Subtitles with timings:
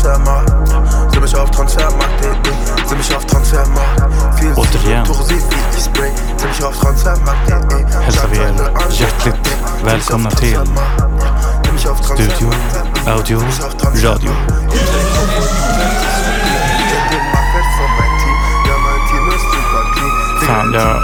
[0.00, 4.00] Ziemlich auf Transfermarkt auf Transfermarkt.de Ziemlich auf Transfermarkt
[4.38, 5.04] Viel Återigen.
[8.04, 8.54] Hälsar vi er
[8.90, 10.58] hjärtligt välkomna till
[12.04, 12.50] Studio
[13.06, 13.40] Audio
[14.02, 14.32] Radio.
[20.46, 21.02] Fan, jag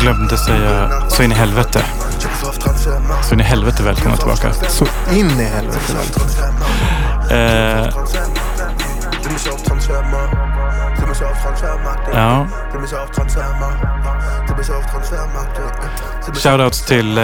[0.00, 1.84] glömde säga så in i helvete.
[3.22, 4.52] Så in i helvete välkomna tillbaka.
[4.68, 6.61] Så in i helvete välkommen.
[7.32, 7.88] Eh,
[12.12, 12.46] ja,
[16.42, 17.22] shoutouts till eh,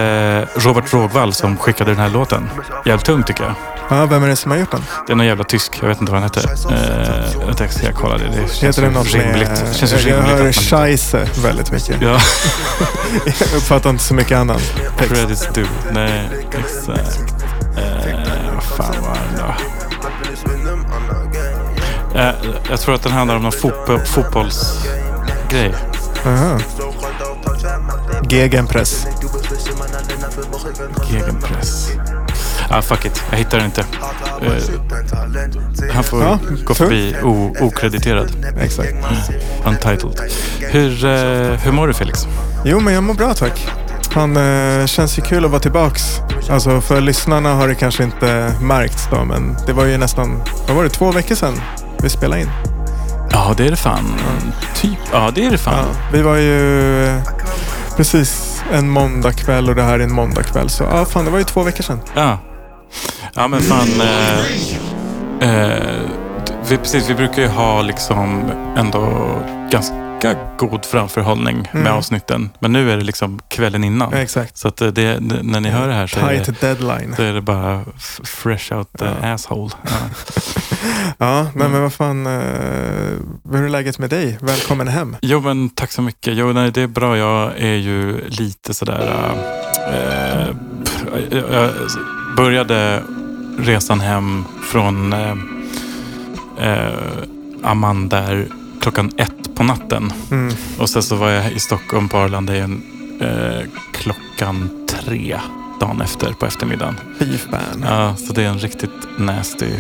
[0.56, 2.50] Robert Rågvall som skickade den här låten.
[2.84, 3.54] Jävligt tung tycker jag.
[3.90, 4.84] Ja, vem är det som har gjort den?
[5.06, 5.78] Det är någon jävla tysk.
[5.82, 6.48] Jag vet inte vad han hette.
[6.74, 8.24] Eh, jag ska kolla det.
[8.24, 9.48] Det känns Heter det något rimligt.
[9.48, 9.58] med...
[9.68, 11.96] Det känns jag rimligt hör scheisse väldigt mycket.
[12.00, 12.08] Ja,
[13.24, 14.58] Jag uppfattar inte så mycket annan
[14.98, 15.14] text.
[15.14, 15.68] credits due.
[15.92, 16.28] Nej,
[16.58, 17.34] exakt.
[17.76, 19.77] Eh, vad fan var det då?
[22.14, 22.30] Eh,
[22.70, 25.74] jag tror att den handlar om någon fotbo- fotbollsgrej.
[26.26, 26.58] Aha.
[28.28, 29.06] Gegenpress.
[31.10, 31.90] Gegenpress.
[32.70, 33.22] Ah, fuck it.
[33.30, 33.80] Jag hittar den inte.
[33.80, 33.84] Eh,
[35.94, 37.16] han får Ja, gå förbi
[37.60, 38.46] okrediterad.
[38.60, 38.94] Exakt.
[39.66, 40.20] Untitled.
[40.60, 41.10] Hur, eh,
[41.60, 42.26] hur mår du Felix?
[42.64, 43.68] Jo, men jag mår bra tack.
[44.10, 46.02] Fan, eh, känns ju kul att vara tillbaks.
[46.50, 50.76] Alltså för lyssnarna har det kanske inte märkts då, men det var ju nästan, vad
[50.76, 51.60] var det, två veckor sedan
[52.02, 52.50] vi spelade in.
[53.30, 54.14] Ja, det är det fan.
[54.74, 54.98] Typ.
[55.12, 55.74] Ja, det är det fan.
[55.78, 57.22] Ja, vi var ju eh,
[57.96, 60.68] precis en måndagkväll och det här är en måndagkväll.
[60.68, 62.00] Så ja, fan det var ju två veckor sedan.
[62.14, 62.38] Ja.
[63.34, 63.88] Ja, men fan.
[64.00, 65.82] Eh, eh,
[66.68, 69.28] vi, precis, vi brukar ju ha liksom ändå
[69.70, 70.07] ganska
[70.58, 71.92] god framförhållning med Mm.
[71.92, 72.50] avsnitten.
[72.60, 74.08] Men nu är det liksom kvällen innan.
[74.12, 74.56] Ja, exakt.
[74.56, 77.14] Så att det, det, när ni hör det här så är det, deadline.
[77.16, 77.84] så är det bara
[78.24, 79.32] fresh out the Ja.
[79.32, 79.70] asshole.
[79.84, 79.90] Ja.
[81.18, 81.72] Ja, men, Mm.
[81.72, 82.26] men vad fan.
[82.26, 82.32] Eh,
[83.52, 84.38] hur är läget med dig?
[84.40, 85.16] Välkommen hem.
[85.22, 86.34] Jo, men tack så mycket.
[86.36, 87.16] Jo, nej, det är bra.
[87.18, 89.32] Jag är ju lite sådär...
[89.92, 90.54] Eh,
[91.52, 91.70] jag,
[92.36, 93.02] började
[93.58, 95.34] resan hem från eh,
[96.60, 96.92] eh,
[97.62, 98.48] Amman där
[98.80, 100.12] klockan ett på natten.
[100.30, 100.54] Mm.
[100.78, 102.82] Och sen så var jag i Stockholm på Arlanda igen
[103.20, 105.40] eh, klockan tre
[105.80, 106.96] dagen efter på eftermiddagen.
[107.18, 107.84] Fy fan.
[107.84, 109.70] Ja, så det är en riktigt nasty...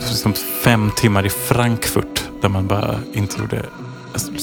[0.00, 3.64] Som fem timmar i Frankfurt där man bara inte gjorde...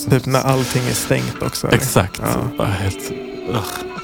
[0.09, 1.67] Typ när allting är stängt också.
[1.67, 1.77] eller?
[1.77, 2.21] Exakt.
[2.23, 2.57] Ja.
[2.57, 3.11] Bara helt...
[3.49, 3.96] ugh.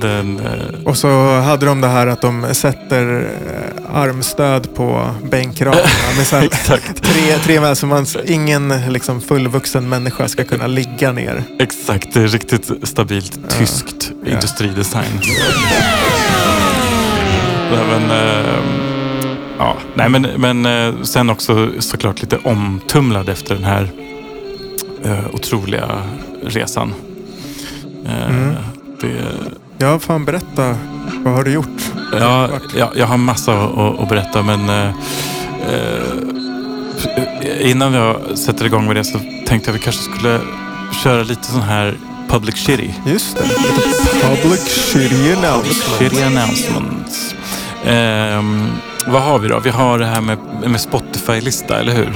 [0.00, 5.82] Den, eh, Och så hade de det här att de sätter eh, armstöd på bänkraderna.
[6.16, 6.40] med så
[7.02, 11.42] tre, tre med, så man, ingen liksom, fullvuxen människa ska kunna ligga ner.
[11.58, 12.14] Exakt.
[12.14, 13.48] Det är riktigt stabilt Ja.
[13.58, 14.30] tyskt Ja.
[14.32, 15.20] industridesign.
[17.70, 18.54] Men, eh,
[19.58, 19.76] ja.
[19.94, 23.90] Nej, men, men eh, sen också såklart lite omtumlad efter den här
[25.04, 26.02] eh, otroliga
[26.44, 26.94] resan.
[28.06, 28.54] Eh, Mm.
[29.00, 29.08] det,
[29.78, 30.76] Ja, fan berätta.
[31.24, 31.92] Vad har du gjort?
[32.20, 32.62] Ja, Vart?
[32.76, 34.88] ja, jag har massa att, att- berätta men eh,
[35.68, 40.40] eh, innan jag sätter igång med det så tänkte jag att vi kanske skulle
[41.04, 41.96] köra lite sån här
[42.28, 42.90] public shitty.
[43.06, 43.42] Just det.
[44.22, 44.60] Public
[44.92, 45.98] shitty announcement.
[45.98, 47.34] Shitty announcements.
[47.86, 48.66] Ehm,
[49.06, 49.60] vad har vi då?
[49.60, 52.12] Vi har det här med, med Spotify-lista, eller hur?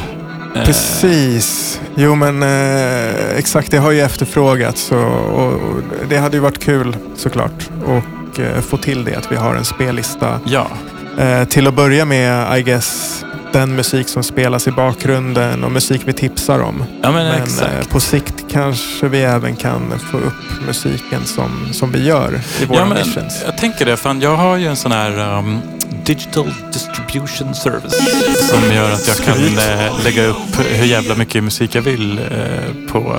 [0.55, 1.81] Eh, Precis.
[1.95, 6.65] Jo men eh, exakt, det har ju efterfrågats och, och, och det hade ju varit
[6.65, 7.71] kul såklart.
[7.87, 10.41] Och eh, få till det att vi har en spellista.
[10.45, 10.67] Ja,
[11.19, 16.01] Eh, till att börja med, I guess, den musik som spelas i bakgrunden och musik
[16.05, 16.85] vi tipsar om.
[17.03, 17.43] ja men, Men
[17.79, 22.65] eh, på sikt kanske vi även kan få upp musiken som, som vi gör i
[22.65, 23.43] våra Ja, men, missions.
[23.47, 23.97] jag tänker det.
[23.97, 25.59] Fan, jag har ju en sån här um,
[26.05, 27.99] digital distribution service
[28.51, 32.93] som gör att jag kan eh, lägga upp hur jävla mycket musik jag vill eh,
[32.93, 33.17] på,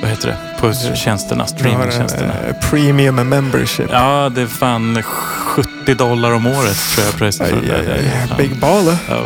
[0.00, 0.36] vad heter det?
[0.60, 2.32] På tjänsterna, en streamingtjänsterna.
[2.48, 3.88] eh, premium membership.
[3.92, 8.26] Ja, det är fan 70 dollar om året tror jag priset Aj, för aj, aj.
[8.30, 8.36] Ja.
[8.36, 8.96] Big baller.
[9.08, 9.22] Ja,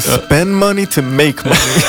[0.00, 1.82] spend money to make money.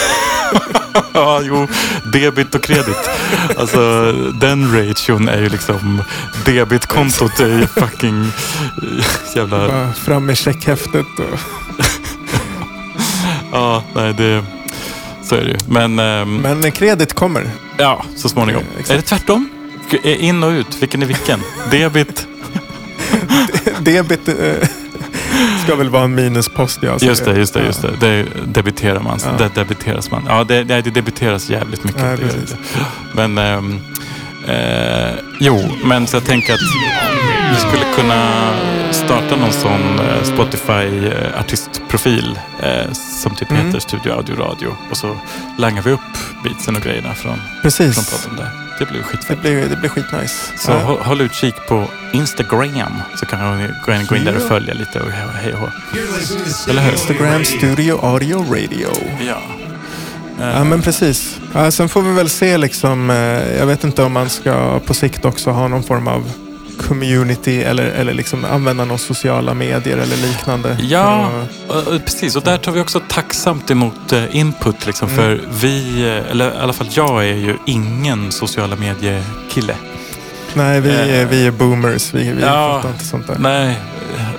[1.13, 1.67] ja, jo,
[2.13, 3.09] debit och kredit.
[3.57, 4.11] Alltså
[4.41, 6.03] den ration är ju liksom
[6.45, 9.05] debitkontot är ju fucking eh,
[9.35, 9.57] jävla...
[9.67, 11.05] Bara fram med checkhäftet.
[11.19, 11.39] Och,
[13.53, 14.43] Ja, nej det...
[15.31, 15.57] Så är det ju.
[15.67, 17.49] Men, ehm, men kredit kommer.
[17.77, 18.63] ja, så småningom.
[18.63, 18.91] Eh, exakt.
[18.91, 19.49] Är det tvärtom?
[20.03, 21.39] Är In och ut, vilken är vilken?
[21.71, 22.27] Debit?
[23.79, 24.35] Debit eh,
[25.63, 26.79] ska väl vara en minuspost.
[26.81, 27.91] Ja, så Just det, just det, just det.
[27.99, 29.19] Det debiterar man.
[29.25, 29.31] Ja.
[29.37, 30.23] Det debiteras man.
[30.27, 32.01] Ja, det, det, det debiteras jävligt mycket.
[32.01, 32.49] Det gör precis.
[32.49, 32.57] det.
[33.13, 33.79] Men, ehm,
[34.47, 36.59] eh, jo, men så jag tänker att
[37.51, 38.53] vi skulle kunna
[38.91, 41.11] starta någon sån eh, Spotify
[41.95, 43.65] artistprofil eh, som typ Mm.
[43.65, 44.75] heter Studio Audio Radio.
[44.91, 45.17] Och så
[45.57, 45.99] langar vi upp
[46.43, 48.11] beatsen och grejerna från, från Precis.
[48.23, 48.49] podden där.
[48.79, 49.41] Det blir Det skitfett.
[49.41, 50.51] blir, det blir skitnice.
[50.57, 50.77] Så Ja.
[50.79, 54.47] håll, håll utkik på Instagram så kan ni gå in, gå in där och Ja.
[54.47, 55.69] följa lite och he- hej och hå.
[56.69, 56.91] Eller hur?
[56.91, 58.87] Instagram Studio Audio Radio.
[59.27, 59.41] Ja.
[60.39, 61.39] Ja men precis.
[61.53, 63.09] Ja, sen får vi väl se liksom.
[63.09, 63.15] eh,
[63.59, 66.31] Jag vet inte om man ska på sikt också ha någon form av
[66.77, 70.77] community eller, eller liksom använda några sociala medier eller liknande.
[70.81, 71.29] Ja,
[71.69, 72.35] att- precis.
[72.35, 74.85] Och där tar vi också tacksamt emot eh, input.
[74.85, 75.17] Liksom, Mm.
[75.19, 79.75] För vi, eh, eller i alla fall jag är ju ingen sociala medier-kille.
[80.53, 82.13] Nej, vi, Eh, är- vi är boomers.
[82.13, 82.73] Vi, vi ja.
[82.75, 83.35] fattar inte sånt där.
[83.39, 83.75] Nej,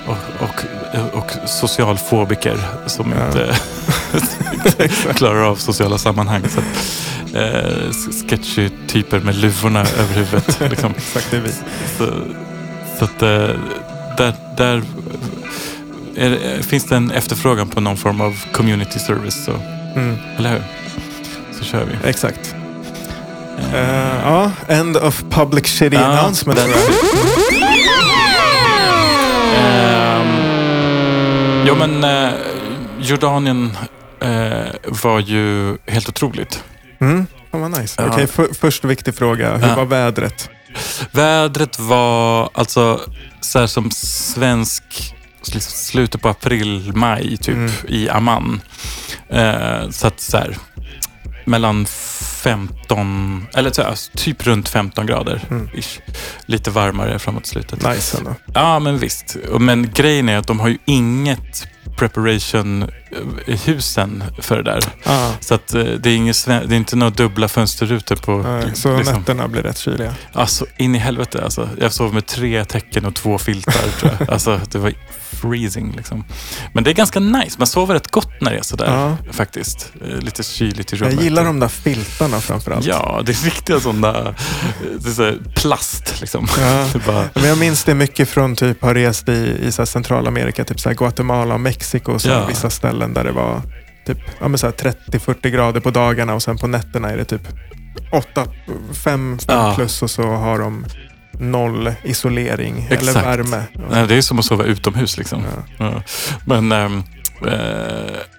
[0.05, 0.63] och, och,
[1.17, 2.57] och socialfobiker
[2.87, 3.25] som Ja.
[3.25, 3.55] inte
[5.15, 6.41] klarar av sociala sammanhang.
[6.49, 6.61] Så,
[7.35, 7.91] eh,
[8.27, 10.59] sketchy typer med luvorna över huvudet.
[10.69, 10.91] Liksom.
[10.97, 11.51] Exakt, det är vi.
[11.97, 12.07] Så,
[12.99, 13.59] så att eh,
[14.17, 14.83] där, där
[16.15, 19.45] är, det- finns det en efterfrågan på någon form av community service.
[19.45, 19.51] Så,
[19.95, 20.63] Mm, eller hur?
[21.59, 22.09] Så kör vi.
[22.09, 22.55] exakt.
[23.73, 26.59] Eh, Eh, ja, end of public shitty Ja, announcement.
[29.93, 32.29] Ehm, jo men eh,
[32.99, 33.77] Jordanien
[34.19, 34.65] eh,
[35.03, 36.63] var ju helt otroligt.
[37.03, 38.01] Mm, fan vad nice.
[38.01, 38.09] Ja.
[38.11, 39.57] Okej, för, först viktig fråga.
[39.57, 39.75] Hur Ja.
[39.75, 40.49] var vädret?
[41.11, 43.01] Vädret var alltså
[43.41, 44.83] så här som svensk
[45.53, 47.71] liksom slutet på april, maj typ Mm.
[47.87, 48.61] i Amman.
[49.29, 50.57] Eh, så att så här
[51.45, 55.41] mellan 15, eller så här, typ runt 15 grader.
[55.49, 55.69] Mm.
[56.45, 57.87] Lite varmare framåt slutet.
[57.87, 58.35] Nice ändå.
[58.53, 59.37] Ja, men visst.
[59.59, 61.67] Men grejen är att de har ju inget
[61.97, 62.89] preparation
[63.65, 64.83] husen för det där.
[65.05, 68.37] Ah, Så att eh, det är, inget, det är inte några dubbla fönsterrutor på...
[68.37, 69.15] nej, så liksom.
[69.19, 70.13] nätterna blir rätt kyliga.
[70.33, 71.69] Alltså in i helvete alltså.
[71.79, 74.29] Jag sov med tre täcken och två filtar tror jag.
[74.33, 74.93] Alltså det var
[75.31, 76.23] freezing liksom.
[76.73, 77.55] Men det är ganska nice.
[77.57, 79.17] Man sover rätt gott när det är sådär Ja.
[79.33, 79.91] faktiskt.
[80.01, 81.23] Eh, Lite kyligt i Jag rummet.
[81.23, 82.85] gillar de där filtarna framförallt.
[82.85, 84.33] Ja, det är riktiga sådana eh,
[84.99, 86.47] det är så plast liksom.
[86.59, 86.87] Ja.
[87.07, 90.89] Bara, Men jag minns det mycket från typ har rest i, i Centralamerika, typ så
[90.89, 92.19] Guatemala och Mexiko.
[92.19, 92.45] Så Ja.
[92.45, 93.61] Vissa ställen där det var
[94.07, 97.25] typ ja, men så här 30-40 grader på dagarna och sen på nätterna är det
[97.25, 97.47] typ
[98.11, 98.47] 8,
[99.03, 99.73] 5, Ja.
[99.75, 100.85] plus och så har de
[101.39, 103.25] noll isolering eller Exakt.
[103.27, 103.63] värme.
[103.91, 105.43] nej, det är som att sova utomhus liksom.
[105.77, 105.85] Ja.
[105.85, 106.01] Ja.
[106.45, 106.89] Men, eh,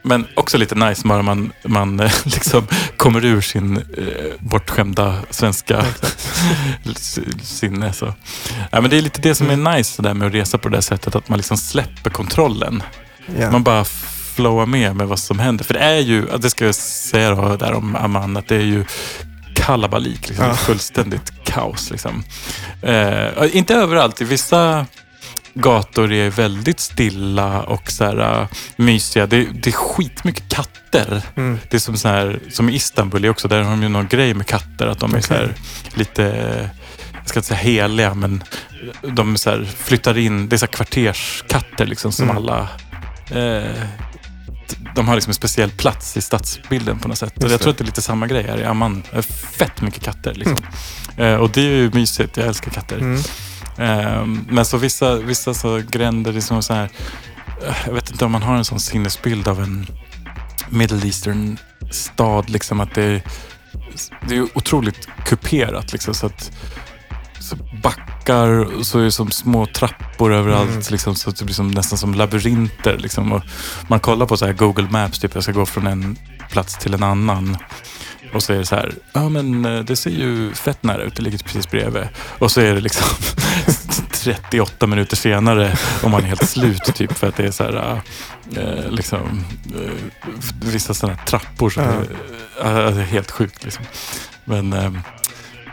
[0.02, 2.66] men också lite nice bara man, man eh, liksom
[2.96, 3.82] kommer ur sin eh,
[4.38, 5.84] bortskämda svenska
[7.42, 7.92] sinne.
[7.92, 8.14] Så.
[8.70, 10.68] Ja, men det är lite det som är nice det där med att resa på
[10.68, 11.14] det där sättet.
[11.14, 12.82] Att man liksom släpper kontrollen.
[13.38, 13.50] Ja.
[13.50, 13.84] Man bara
[14.34, 15.64] flowar med med vad som händer.
[15.64, 18.60] För det är ju, det ska jag säga då, där om Amman, att det är
[18.60, 18.84] ju
[19.54, 20.28] kalabalik.
[20.28, 20.46] Liksom.
[20.46, 20.54] Ja.
[20.54, 21.90] Fullständigt kaos.
[21.90, 22.24] Liksom.
[22.82, 24.20] Eh, inte överallt.
[24.20, 24.86] I vissa
[25.54, 29.26] gator är väldigt stilla och så här, uh, mysiga.
[29.26, 31.22] Det, det är skitmycket katter.
[31.36, 31.58] Mm.
[31.70, 33.48] Det är som, så här, som i Istanbul också.
[33.48, 34.86] Där har de ju någon grej med katter.
[34.86, 35.54] Att de är så här,
[35.94, 36.22] lite,
[37.12, 38.44] jag ska inte säga heliga, men
[39.02, 40.48] de så flyttar in.
[40.48, 42.36] Det är så kvarterskatter liksom som Mm.
[42.36, 42.68] alla
[43.30, 43.82] eh,
[44.94, 47.44] de har liksom en speciell plats i stadsbilden på något sätt.
[47.44, 47.70] Och jag tror det.
[47.70, 49.02] att det är lite samma grej här i Amman.
[49.12, 50.56] Är Fett mycket katter liksom.
[51.16, 52.36] Eh, och det är ju mysigt.
[52.36, 52.98] Jag älskar katter.
[52.98, 53.20] Mm.
[53.78, 56.90] Ehm, men så vissa, vissa så gränder, det är som så här,
[57.66, 59.86] eh, jag vet inte om man har en sån sinnesbild av en
[60.68, 61.58] Middle Eastern
[61.90, 63.22] stad, liksom att det är,
[64.28, 66.52] det är otroligt kuperat liksom så att
[67.82, 68.48] backar
[68.78, 70.70] och så är det som små trappor överallt.
[70.70, 70.82] Mm.
[70.90, 72.98] Liksom, så det blir som, nästan som labyrinter.
[72.98, 73.40] Liksom.
[73.88, 76.16] Man kollar på så här Google Maps, typ jag ska gå från en
[76.50, 77.56] plats till en annan.
[78.34, 81.16] Och så är det så här, ja men eh, det ser ju fett nära ut,
[81.16, 82.08] det ligger precis bredvid.
[82.38, 83.06] Och så är det liksom
[84.12, 88.00] 38 minuter senare och man är helt slut typ för att det är så här,
[88.56, 89.90] eh, liksom, eh,
[90.64, 92.68] vissa sådana trappor som Ja.
[92.70, 93.84] är, är helt sjukt liksom.
[94.44, 94.98] Men,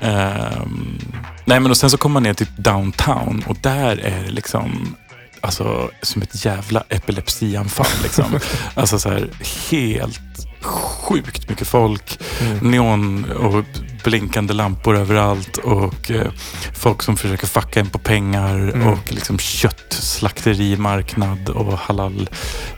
[0.01, 0.97] ehm,
[1.45, 4.95] nej men och sen så kommer man ner till downtown och där är det liksom
[5.43, 7.87] Alltså som ett jävla epilepsianfall.
[8.03, 8.39] Liksom.
[8.73, 9.29] alltså så här
[9.71, 10.19] helt
[10.61, 12.19] sjukt mycket folk.
[12.41, 12.71] Mm.
[12.71, 13.65] Neon och
[14.03, 16.31] blinkande lampor överallt och eh,
[16.75, 18.87] folk som försöker fucka en på pengar Mm.
[18.87, 22.29] och liksom köttslakterimarknad och halal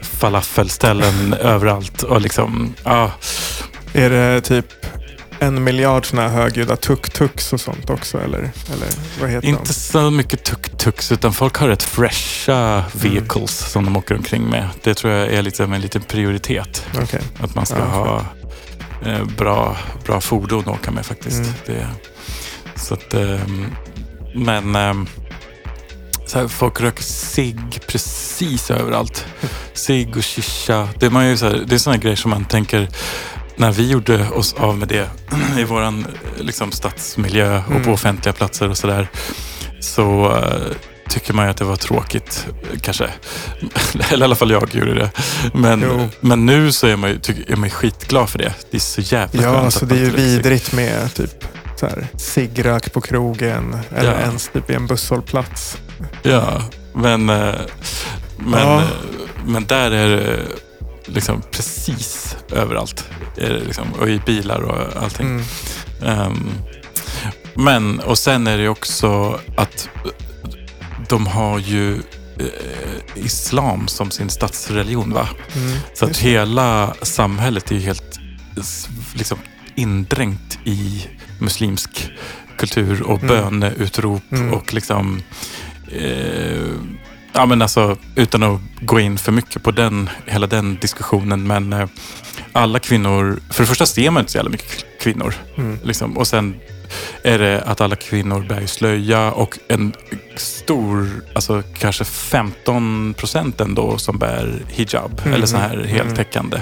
[0.01, 2.03] falafelställen överallt.
[2.03, 3.12] Och liksom, ja,
[3.94, 4.65] Är det typ
[5.43, 8.17] en miljard sådana här högljudda tuk-tuks och sånt också?
[8.21, 8.38] Eller,
[8.73, 8.88] eller
[9.21, 14.15] vad heter inte så mycket tuk-tuks utan folk har rätt fresha vehicles som de åker
[14.15, 14.69] omkring med.
[14.83, 16.85] Det tror jag är lite en liten prioritet.
[16.93, 17.03] de?
[17.03, 17.21] Okej.
[17.41, 18.25] Att man ska Ja, ha
[19.12, 21.39] eh, bra, bra fordon att åka med faktiskt.
[21.39, 21.53] Mm.
[21.65, 21.88] Det,
[22.75, 23.75] så att, ehm,
[24.35, 25.07] men
[26.27, 29.25] så här, folk röker cigg precis överallt.
[29.73, 30.89] Cigg och shisha.
[31.00, 32.88] Det är, man ju så här, det är sådana grejer som man tänker
[33.55, 35.10] när vi gjorde oss av med det
[35.60, 36.07] i våran
[36.38, 37.83] liksom, stadsmiljö och Mm.
[37.83, 39.07] på offentliga platser och sådär.
[39.79, 40.75] Så eh,
[41.10, 42.48] tycker man ju att det var tråkigt
[42.81, 43.10] kanske.
[44.10, 45.10] Eller i alla fall jag gjorde det.
[45.53, 46.10] Men, Jo.
[46.19, 48.53] men nu så är man ju är man skitglad för det.
[48.72, 51.43] Det är så jävla Ja, skönt alltså att det är ju vidrigt med typ
[51.75, 54.19] så här, ciggrök på krogen eller Ja.
[54.19, 55.77] ens typ i en busshållplats.
[56.22, 57.55] Ja, men, eh,
[58.38, 58.81] men, Ja.
[58.81, 58.88] eh,
[59.45, 60.39] men där är det
[61.05, 63.05] liksom precis överallt.
[63.36, 65.27] Det liksom, och i bilar och allting.
[65.27, 65.43] Mm.
[66.03, 66.50] Ehm,
[67.55, 69.89] men, och sen är det också att
[71.10, 71.93] de har ju
[72.39, 75.13] eh, islam som sin statsreligion.
[75.13, 75.29] va?
[75.55, 75.77] Mm.
[75.93, 78.19] Så att hela samhället är ju helt
[79.15, 79.38] liksom
[79.75, 81.07] indränkt i
[81.39, 82.12] muslimsk
[82.57, 83.27] kultur och Mm.
[83.27, 84.53] böneutrop Mm.
[84.53, 85.22] och liksom
[85.91, 86.72] eh,
[87.34, 91.74] Ja men alltså utan att gå in för mycket på den, hela den diskussionen men
[91.74, 91.88] eh,
[92.52, 95.34] alla kvinnor, för det första ser man inte så jävla mycket kvinnor.
[95.58, 95.80] Mm.
[95.84, 96.18] Liksom.
[96.18, 96.56] Och sen
[97.24, 99.94] är det att alla kvinnor bär slöja och en
[100.36, 105.34] stor, alltså kanske 15 procent ändå som bär hijab Mhm.
[105.34, 106.62] eller så här heltäckande.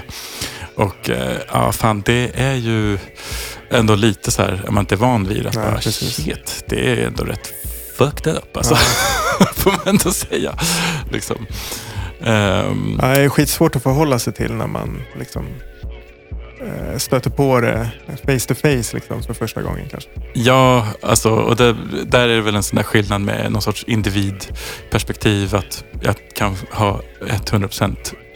[0.76, 2.98] Och eh, ja, fan det är ju
[3.72, 7.08] ändå lite så här, är man inte van vid att Nej, bara shit, det är
[7.08, 7.61] ändå rätt
[7.98, 8.76] fucked up alltså.
[9.56, 10.56] Får man ändå säga.
[11.12, 11.46] Liksom.
[12.24, 15.46] Ehm, Ja, det är skitsvårt att förhålla sig till när man liksom
[16.62, 17.90] eh, stöter på det
[18.26, 20.10] face to face liksom för första gången kanske.
[20.34, 23.84] Ja, alltså, och det, där är det väl en sån där skillnad med någon sorts
[23.84, 25.56] individperspektiv.
[25.56, 27.96] Att jag kan ha 100%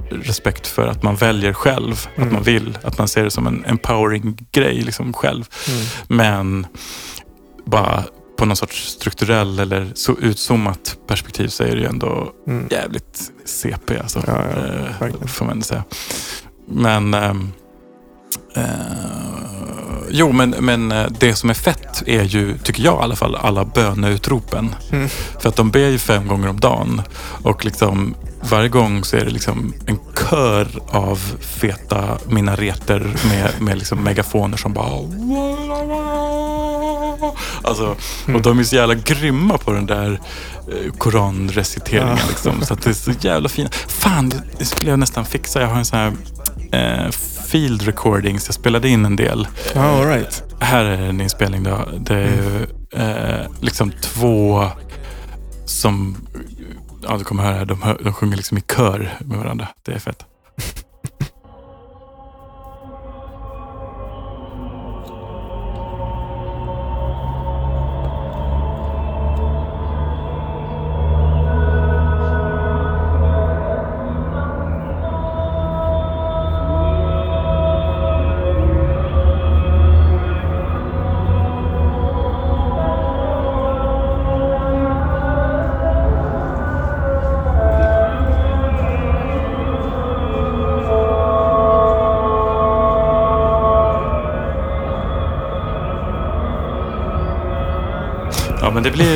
[0.09, 2.07] respekt för att man väljer själv.
[2.15, 2.27] Mm.
[2.27, 2.77] Att man vill.
[2.83, 5.45] Att man ser det som en empowering grej liksom själv.
[5.69, 5.85] Mm.
[6.07, 6.67] Men
[7.65, 8.03] bara
[8.37, 12.67] på någon sorts strukturell eller så utzoomat perspektiv så är det ju ändå Mm.
[12.71, 14.23] jävligt CP alltså.
[14.27, 14.43] Ja,
[14.99, 15.83] ja, eh, får man säga.
[16.67, 17.51] Men ehm,
[18.55, 18.63] eh,
[20.09, 23.35] Jo, men, men eh, det som är fett är ju, tycker jag i alla fall,
[23.35, 24.75] alla böneutropen.
[24.91, 25.09] Mm.
[25.39, 27.01] För att de ber ju fem gånger om dagen.
[27.43, 28.15] Och liksom
[28.49, 29.99] varje gång så är det liksom en
[30.29, 32.99] kör av feta minareter
[33.29, 34.89] med, med liksom megafoner som bara...
[37.63, 37.95] Alltså,
[38.33, 40.19] och de är så jävla grymma på den där
[40.71, 42.17] eh, koranreciteringen.
[42.17, 42.27] Ja.
[42.27, 43.75] Liksom, så att det är så jävla fint.
[43.75, 45.61] Fan, det, skulle jag nästan fixa.
[45.61, 46.13] Jag har en sån här
[46.71, 47.11] eh,
[47.47, 48.47] field recordings.
[48.47, 49.47] Jag spelade in en del.
[49.73, 50.43] Ja, all right.
[50.59, 51.63] Här är en inspelning.
[51.63, 51.89] Då.
[51.97, 52.67] Det är ju
[53.01, 54.69] eh, liksom två
[55.65, 56.17] som,
[57.07, 59.67] ja du kommer höra, de, hör, de sjunger liksom i kör med varandra.
[59.85, 60.25] Det är fett.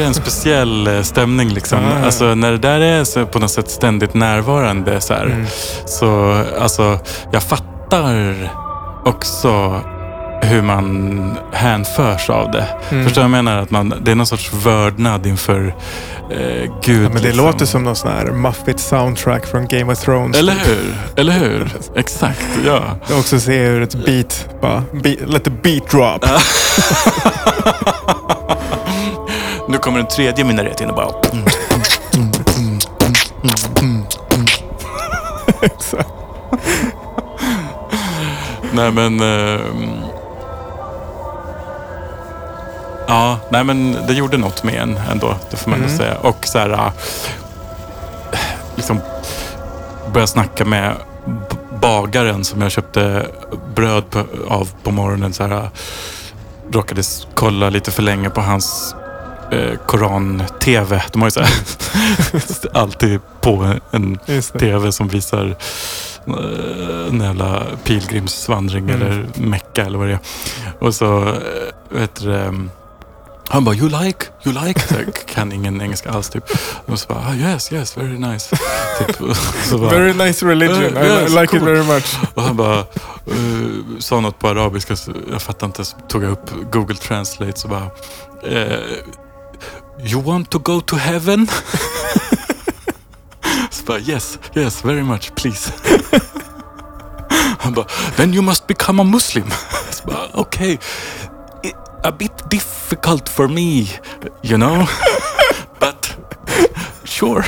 [0.09, 1.83] En speciell eh, stämning liksom.
[1.83, 2.05] Ja.
[2.05, 5.25] Alltså när det där är så på något sätt ständigt närvarande så här.
[5.25, 5.45] Mm.
[5.85, 6.99] Så alltså,
[7.31, 8.35] jag fattar
[9.05, 9.81] också
[10.41, 12.67] hur man hänförs av det.
[12.89, 13.03] Mm.
[13.03, 13.61] Förstår du vad jag menar?
[13.61, 15.75] Att man, det är någon sorts vördnad inför
[16.31, 17.05] eh, Gud.
[17.05, 17.45] Ja, men det liksom.
[17.45, 20.37] låter som någon sån här muffigt soundtrack från Game of Thrones.
[20.37, 20.95] Eller hur?
[21.15, 21.69] Eller hur?
[21.95, 22.81] Exakt, ja.
[23.09, 26.25] Jag också se hur ett beat bara, beat, let the beat drop.
[29.89, 31.11] Kommer en tredje minaret in och bara...
[38.73, 39.19] Nej men...
[39.21, 40.01] ehm,
[43.07, 45.35] ja, nej men det gjorde något med en ändå.
[45.51, 45.97] Det får man Mm.
[45.97, 46.17] säga.
[46.17, 46.91] Och så här...
[48.75, 48.99] liksom
[50.13, 50.95] börja snacka med
[51.81, 53.27] bagaren som jag köpte
[53.75, 55.33] bröd på, av på morgonen.
[55.33, 55.69] Så här,
[56.71, 57.01] råkade
[57.33, 58.95] kolla lite för länge på hans
[59.51, 61.01] eh, Koran-TV.
[61.11, 61.51] De har ju så här,
[62.73, 64.17] alltid på en
[64.59, 65.55] tv som visar
[66.27, 69.01] eh, en jävla pilgrimsvandring Mm.
[69.01, 70.19] eller Mecka eller vad det är.
[70.79, 71.33] Och så, eh,
[71.89, 72.53] vet du, det,
[73.51, 74.79] han bara, you like, you like?
[74.79, 76.43] Så jag kan ingen engelska alls typ.
[76.85, 78.55] Och så bara, ah, yes, yes, very nice.
[78.99, 79.19] Typ.
[79.71, 80.83] Bara, Very nice religion.
[80.97, 81.59] I yes, like it cool.
[81.59, 82.17] very much.
[82.33, 82.85] och han bara eh,
[83.99, 84.95] sa något på arabiska,
[85.31, 85.85] jag fattade inte.
[85.85, 87.83] Så tog jag upp Google Translate så bara
[88.43, 88.79] eh,
[90.03, 91.47] You want to go to heaven?
[93.71, 95.73] så bara yes, yes, very much, please.
[97.59, 99.51] han bara Then you must become a muslim.
[99.89, 100.27] så bara.
[100.33, 100.77] Okay.
[102.03, 103.87] A bit difficult for me,
[104.41, 104.87] you know.
[105.79, 106.17] But
[107.03, 107.43] sure.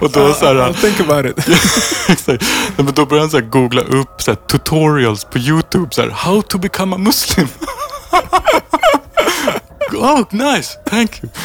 [0.00, 1.48] Och då så här, I'll think about it.
[2.08, 2.42] Exakt.
[2.76, 5.88] Nej, men då började han så googla upp så här, tutorials på YouTube.
[5.90, 7.48] Så här, How to become a muslim.
[9.98, 10.78] Oh, nice.
[10.90, 11.32] Thank you.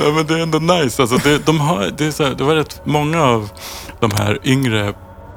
[0.00, 1.02] ja, men det är ändå nice.
[1.02, 3.50] Alltså, det, de har, det, är så här, det var rätt många av
[4.00, 4.88] de här yngre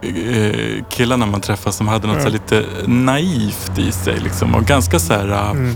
[0.02, 4.20] eh, killarna man träffar som hade något här, lite naivt i sig.
[4.20, 5.30] Liksom, och ganska så här...
[5.30, 5.76] eh, Mm.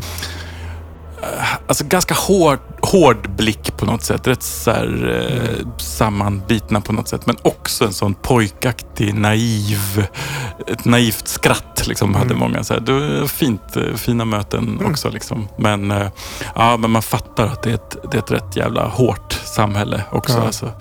[1.68, 2.60] Alltså ganska hård,
[2.92, 4.28] hård blick på något sätt.
[4.28, 7.26] Rätt så här, eh, sammanbitna på något sätt.
[7.26, 10.08] Men också en sån pojkaktig, naiv,
[10.68, 11.84] ett naivt skratt.
[11.88, 12.40] Liksom, hade Mm.
[12.40, 12.64] många.
[12.64, 15.10] Så här, det fint, eh, fina möten också.
[15.10, 15.48] Liksom.
[15.58, 16.08] Men, eh,
[16.56, 20.04] ja, men man fattar att det är ett, det är ett rätt jävla hårt samhälle
[20.12, 20.38] också.
[20.38, 20.46] Ja.
[20.46, 20.72] Alltså,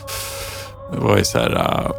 [0.92, 1.90] det var ju så här, eh,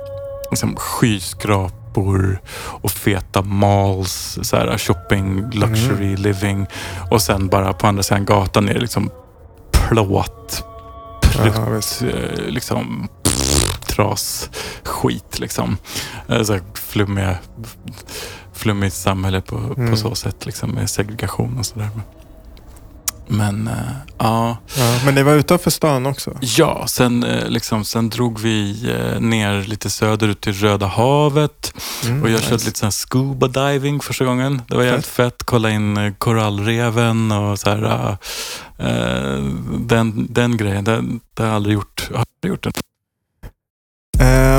[0.52, 6.68] liksom, skyskrapor och feta malls, så här, shopping, luxury living.
[7.12, 9.10] Och sen bara på andra sidan gatan är det liksom
[9.92, 10.64] plåt,
[11.22, 11.56] prutt,
[12.02, 14.50] Ja, eh, liksom pff, tras,
[14.84, 15.78] skit liksom.
[16.28, 17.38] Eh, Så flummiga,
[18.54, 19.92] flummigt samhälle på, Mm.
[19.92, 21.90] på så sätt liksom med segregation och sådär.
[23.28, 23.74] Men eh,
[24.18, 26.38] ja, Ja, men det var utanför stan också.
[26.42, 31.74] ja sen, eh, liksom, sen drog vi eh, ner lite söderut till Röda havet.
[32.06, 32.50] Mm, Och jag nice.
[32.50, 34.62] körde lite sån scuba diving första gången.
[34.68, 35.44] Det var jävligt fett.
[35.44, 38.18] Kolla in korallreven och så här.
[38.78, 39.44] eh,
[39.80, 42.08] den, den grejen, den, det har jag aldrig gjort.
[42.10, 42.74] Jag har aldrig gjort den.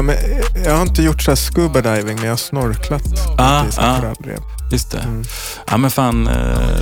[0.05, 0.17] Men
[0.65, 3.03] jag har inte gjort så här scuba diving, men jag har snorklat
[3.39, 3.97] Ah, ah.
[4.01, 4.39] korallrev.
[4.73, 4.99] Just det.
[4.99, 5.25] Mm.
[5.71, 6.79] Ja men fan, eh,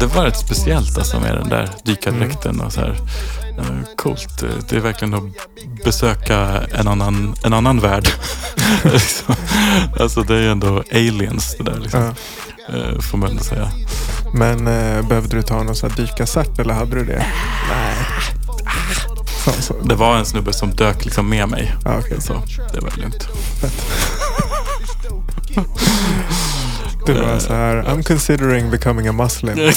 [0.00, 2.96] det var rätt speciellt alltså med den där dykardräkten och så här.
[3.96, 4.44] Coolt.
[4.68, 5.22] Det är verkligen att
[5.84, 6.38] besöka
[6.72, 8.08] en annan, en annan värld.
[8.84, 9.34] Liksom.
[10.00, 12.14] alltså det är ju ändå aliens det där liksom.
[12.68, 12.76] Ja.
[12.76, 13.70] Eh, Får man ändå säga.
[14.34, 17.26] Men eh, behövde du ta någon så här dykarcert eller hade du det?
[17.70, 17.96] Nej.
[19.44, 19.74] Så, så.
[19.82, 21.74] Det var en snubbe som dök liksom med mig.
[21.84, 22.20] Ja, okej.
[22.20, 23.28] Så det var lugnt.
[27.06, 29.56] Du var så här, I'm considering becoming a Muslim.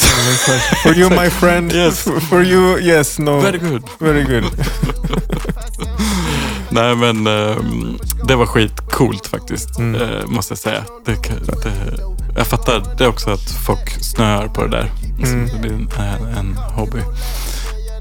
[0.84, 1.74] For you my friend.
[1.74, 2.08] Yes.
[2.30, 3.40] For you, yes, no.
[3.40, 3.84] Very good.
[4.00, 4.44] Very good.
[6.70, 9.78] Nej men ehm, det var skitcoolt faktiskt.
[9.78, 10.02] Mm.
[10.02, 10.84] eh, måste jag säga.
[11.06, 11.12] Det,
[11.64, 11.74] det,
[12.36, 14.92] jag fattar det också att folk snöar på det där.
[15.24, 15.48] Mm.
[15.48, 15.90] Det blir en,
[16.38, 17.00] en hobby.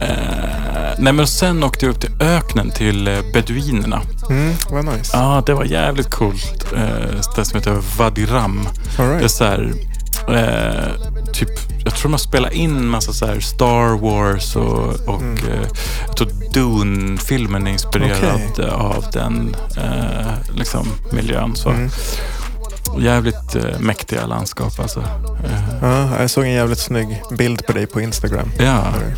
[0.05, 4.01] Eh, nej men sen åkte jag upp till öknen till eh, beduinerna.
[4.31, 5.17] Mm, vad nice.
[5.17, 6.73] Ja, det var jävligt coolt.
[6.77, 8.69] Eh, ställe som heter Vadiram.
[8.99, 9.31] All Det är right.
[9.31, 9.73] så här,
[10.29, 11.49] eh, typ,
[11.85, 15.37] jag tror de har spelat in massa så här Star Wars och, och Mm.
[15.37, 15.69] eh,
[16.07, 18.69] jag tror Dune-filmen är inspirerad Okej.
[18.71, 21.57] av den eh, liksom, miljön.
[21.57, 21.69] Så.
[21.69, 21.91] Mm.
[22.99, 25.01] Jävligt eh, mäktiga landskap alltså.
[25.01, 28.51] Eh, Ja, jag såg en jävligt snygg bild på dig på Instagram.
[28.59, 29.17] ja, Där.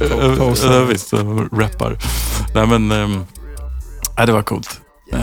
[0.00, 1.12] Eh, eh, ja, visst.
[1.52, 1.98] Rappar.
[2.54, 3.24] Nej men,
[4.16, 4.80] ja, det var coolt.
[5.12, 5.18] Eh,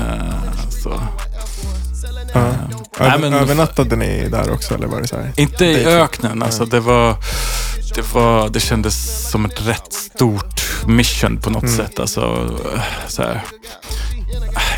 [0.83, 1.01] så.
[2.33, 2.39] Ja.
[2.39, 2.53] Eh,
[2.99, 5.31] nej, men- Övernattade ni där också eller var det så här?
[5.37, 5.93] Inte i Dejting.
[5.93, 6.43] öknen.
[6.43, 7.15] Alltså, det, var,
[7.95, 11.77] det, var, det kändes som ett rätt stort mission på något Mm.
[11.77, 11.99] sätt.
[11.99, 12.49] Alltså,
[13.07, 13.41] så här,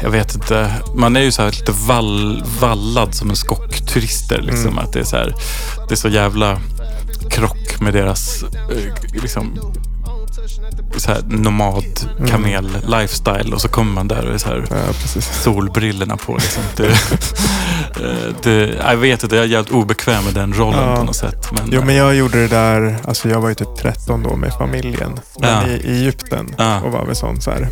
[0.04, 0.72] jag vet inte.
[0.96, 4.42] Man är ju så här lite vall, vallad som en skockturister.
[4.42, 4.78] Liksom, Mm.
[4.80, 5.36] att det, är så här,
[5.88, 6.60] det är så jävla
[7.30, 9.74] krock med deras eh, liksom,
[10.98, 11.84] så här nomad
[12.28, 14.94] kamel lifestyle och så kommer man där och är så här Ja,
[15.44, 16.34] solbrillorna på.
[16.34, 16.64] Liksom.
[16.76, 16.86] Det,
[18.06, 20.96] eh, det, jag vet inte, jag är jävligt obekväm med den rollen Ja.
[20.96, 21.52] på något sätt.
[21.52, 24.54] Men, Jo, men jag gjorde det där, alltså jag var ju typ 13 då med
[24.54, 25.20] familjen.
[25.40, 25.68] Ja.
[25.68, 27.70] i, Egypten och var väl sån så här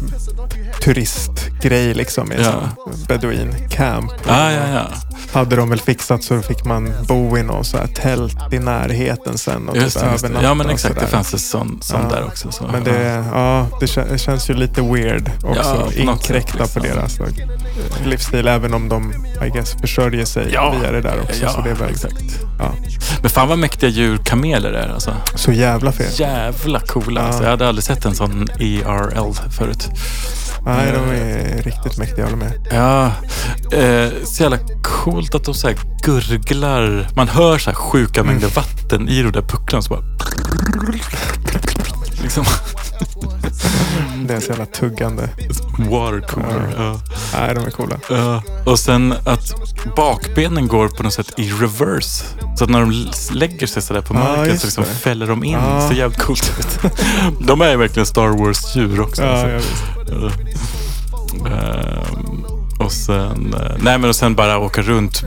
[1.62, 2.28] turistgrej liksom.
[2.28, 2.69] Med Ja.
[3.08, 4.12] beduin camp.
[4.28, 4.88] Ja, ja, ja.
[5.34, 9.38] Hade de väl fixat så fick man bo i någon så här tält i närheten
[9.38, 11.00] sen och Just typ just övernatta Ja, men exakt.
[11.00, 12.15] Det fanns en sån, sån Ja.
[12.15, 12.52] där också.
[12.52, 15.74] Så, Men det, ja, det kä- det känns ju lite weird Ja, också.
[15.76, 17.00] något Inkräkta sätt, på liksom.
[17.02, 18.48] deras eh, livsstil.
[18.48, 19.13] Även om de,
[19.46, 20.76] I guess, försörjer sig Ja.
[20.82, 21.44] via det där också.
[21.44, 22.24] Ja, så det är väl, exakt.
[22.60, 22.72] ja,
[23.22, 25.13] Men fan vad mäktiga djur kameler är alltså.
[25.36, 26.08] så jävla fel.
[26.20, 27.22] Jävla coola.
[27.22, 27.28] Ja.
[27.28, 29.88] Alltså, jag hade aldrig sett en sån ERL förut.
[30.65, 32.20] Nej, de är riktigt mäktiga.
[32.20, 32.68] Jag håller med.
[32.72, 33.06] Ja,
[33.78, 34.58] eh, så jävla
[35.20, 37.08] coolt att de så här gurglar.
[37.16, 39.82] Man hör så här sjuka mängder vatten i de där pucklarna.
[39.82, 40.04] Så bara...
[42.24, 42.46] Liksom,
[44.26, 45.30] Det är så jävla tuggande.
[45.78, 46.74] water cooler.
[46.78, 47.00] Ja.
[47.34, 48.00] Nej, de är coola.
[48.10, 48.44] Ja.
[48.66, 49.54] Och sen att
[49.96, 52.26] bakbenen går på något sätt i reverse.
[52.58, 54.90] Så att när de lägger sig sådär på Ja, marken så liksom det.
[54.90, 55.52] fäller de in.
[55.54, 55.88] Ja.
[55.90, 56.94] Så jävligt coolt ut.
[57.48, 59.24] De är verkligen Star Wars-djur också.
[59.24, 59.48] Ja, alltså.
[60.12, 60.60] ja, visst.
[62.89, 65.23] Och sen, eh, nej men och sen bara åka runt.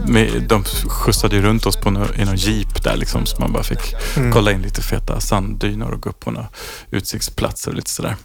[0.47, 3.25] De skjutsade ju runt oss på nå, i någon jeep där liksom.
[3.25, 4.31] Så man bara fick Mm.
[4.31, 6.47] kolla in lite feta sanddynor och gå upp på några
[6.91, 8.15] utsiktsplatser och lite sådär.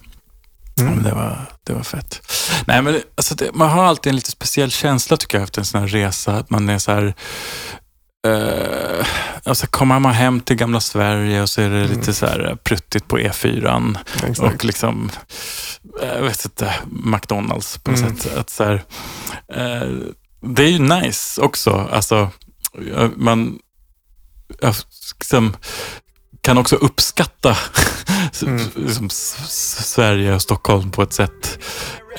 [0.75, 0.95] Ja, Mm.
[0.95, 2.21] men det, var, det var fett.
[2.67, 5.65] Nej, men alltså det, man har alltid en lite speciell känsla tycker jag efter en
[5.65, 6.33] sån här resa.
[6.33, 7.13] Att man är så här...
[8.27, 9.05] Uh,
[9.43, 11.89] alltså kommer man hem till gamla Sverige och så är det Mm.
[11.99, 13.97] lite så här pruttigt på E4.
[14.15, 14.39] Exakt.
[14.39, 15.11] Och liksom,
[16.01, 18.17] jag vet inte, McDonalds på något Mm.
[18.17, 18.37] sätt.
[18.37, 18.83] Att så här,
[19.53, 19.89] eh,
[20.41, 21.89] det är ju nice också.
[21.91, 22.29] Alltså,
[22.95, 23.59] eh, man
[24.61, 24.73] ja,
[25.19, 25.55] liksom,
[26.41, 27.57] kan också uppskatta
[28.41, 28.67] Mm.
[28.75, 31.59] liksom, Sverige och Stockholm på ett sätt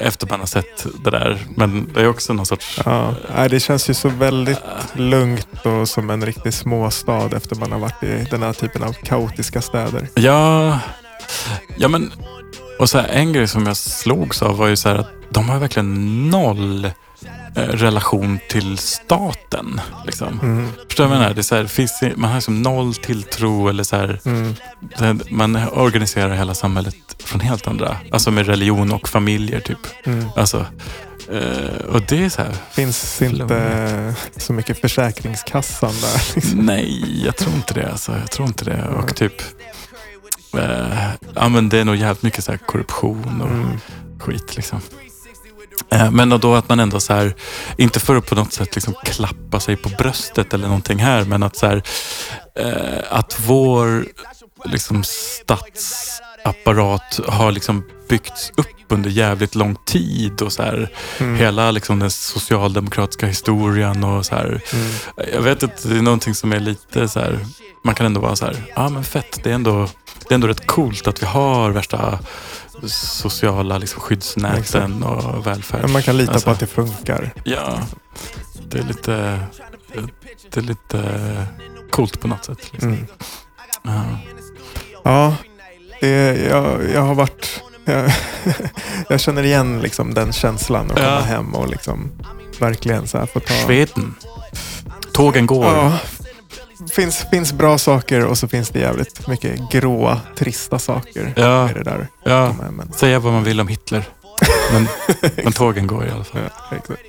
[0.01, 1.47] efter man har sett det där.
[1.57, 2.81] Men det är också någon sorts...
[2.85, 3.15] Ja,
[3.51, 4.59] det känns ju så väldigt
[4.95, 8.93] lugnt och som en riktig småstad efter man har varit i den här typen av
[8.93, 10.09] kaotiska städer.
[10.15, 10.79] Ja,
[11.77, 12.13] ja men...
[12.81, 15.49] Och så här, en grej som jag slogs av var ju så här att de
[15.49, 16.85] har verkligen noll
[17.57, 19.81] eh, relation till staten.
[20.07, 20.41] Liksom.
[20.43, 20.69] Mm.
[20.89, 21.35] Förstår du vad jag menar?
[21.35, 25.21] Det är så här, finns, man har liksom noll tilltro eller så här, Mm.
[25.31, 29.79] man organiserar hela samhället från helt andra, alltså med religion och familjer typ.
[30.05, 30.25] Mm.
[30.37, 30.67] Alltså,
[31.33, 36.35] eh, och det är så här, Finns inte så mycket Försäkringskassan där.
[36.35, 36.59] Liksom.
[36.59, 37.91] nej, jag tror inte det.
[37.91, 38.85] Alltså, jag tror inte det.
[38.89, 39.43] Och typ,
[40.59, 43.79] eh, ja men det är nog jävligt mycket så här korruption och Mm.
[44.21, 44.81] skit liksom.
[45.91, 47.35] Eh, Men då att man ändå så här,
[47.79, 51.43] inte för att på något sätt liksom klappa sig på bröstet eller någonting här, men
[51.43, 51.83] att så här,
[52.59, 54.07] eh, att vår
[54.65, 61.37] liksom statsapparat har liksom byggts upp under jävligt lång tid och så här, Mm.
[61.37, 64.61] hela liksom den socialdemokratiska historien och så här.
[64.73, 64.91] Mm.
[65.35, 67.39] Jag vet att det är någonting som är lite så här,
[67.85, 69.89] man kan ändå vara så här, ja men fett, det är ändå,
[70.31, 72.19] det är ändå rätt coolt att vi har värsta
[72.89, 75.83] sociala liksom, skyddsnäten och välfärd.
[75.83, 77.31] Men man kan lita Alltså, på att det funkar.
[77.45, 77.79] Ja,
[78.69, 79.41] det är lite,
[80.51, 81.03] det är lite
[81.91, 82.73] coolt på något sätt.
[82.73, 82.89] Liksom.
[82.89, 83.07] Mm.
[83.83, 84.05] Ja.
[85.05, 85.35] Ja,
[86.01, 86.09] det,
[86.49, 87.63] jag, jag har varit...
[87.85, 88.13] Jag,
[89.09, 91.21] jag känner igen liksom den känslan att komma Ja.
[91.21, 92.11] hem och liksom
[92.61, 93.55] verkligen så här få ta...
[93.55, 94.15] Schweden.
[95.13, 95.65] Tågen går.
[95.67, 95.99] Ja,
[96.93, 101.75] finns, finns bra saker och så finns det jävligt mycket gråa, trista saker Ja, med
[101.75, 102.09] det där.
[102.25, 102.47] ja.
[102.47, 104.05] Hem, Men, Säga vad man vill om Hitler.
[104.73, 104.89] Men,
[105.45, 106.41] men tågen går i alla fall.
[106.71, 107.01] ja, exakt.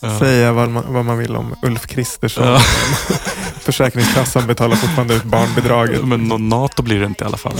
[0.00, 0.18] Ja.
[0.18, 2.46] Säga vad man, vad man vill om Ulf Kristersson.
[2.46, 2.60] Ja.
[3.60, 6.04] Försäkringskassan betalar fortfarande ut barnbidraget.
[6.04, 7.52] Men någon NATO blir det inte i alla fall.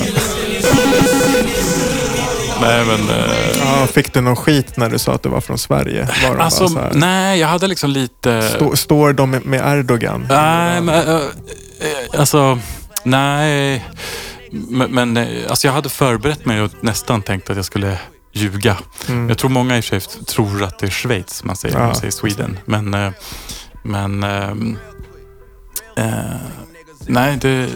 [2.61, 3.09] Nej men...
[3.11, 3.25] Eh,
[3.64, 6.09] Ja, fick du någon skit när du sa att du var från Sverige?
[6.23, 8.42] Var de alltså, bara så här, nej, jag hade liksom lite...
[8.42, 10.27] stå, står de med, Erdogan?
[10.31, 11.09] Nej, men...
[11.09, 12.59] eh, eh, alltså,
[13.05, 13.85] nej.
[14.51, 17.99] Men, men eh, alltså jag hade förberett mig och nästan tänkt att jag skulle
[18.33, 18.77] ljuga.
[19.09, 19.29] Mm.
[19.29, 21.87] Jag tror många i och för sig tror att det är Schweiz man säger, Ja.
[21.87, 22.59] man säger Sweden.
[22.64, 23.12] Men,
[23.83, 24.79] men ehm,
[25.97, 26.05] eh,
[27.09, 27.68] nej, det,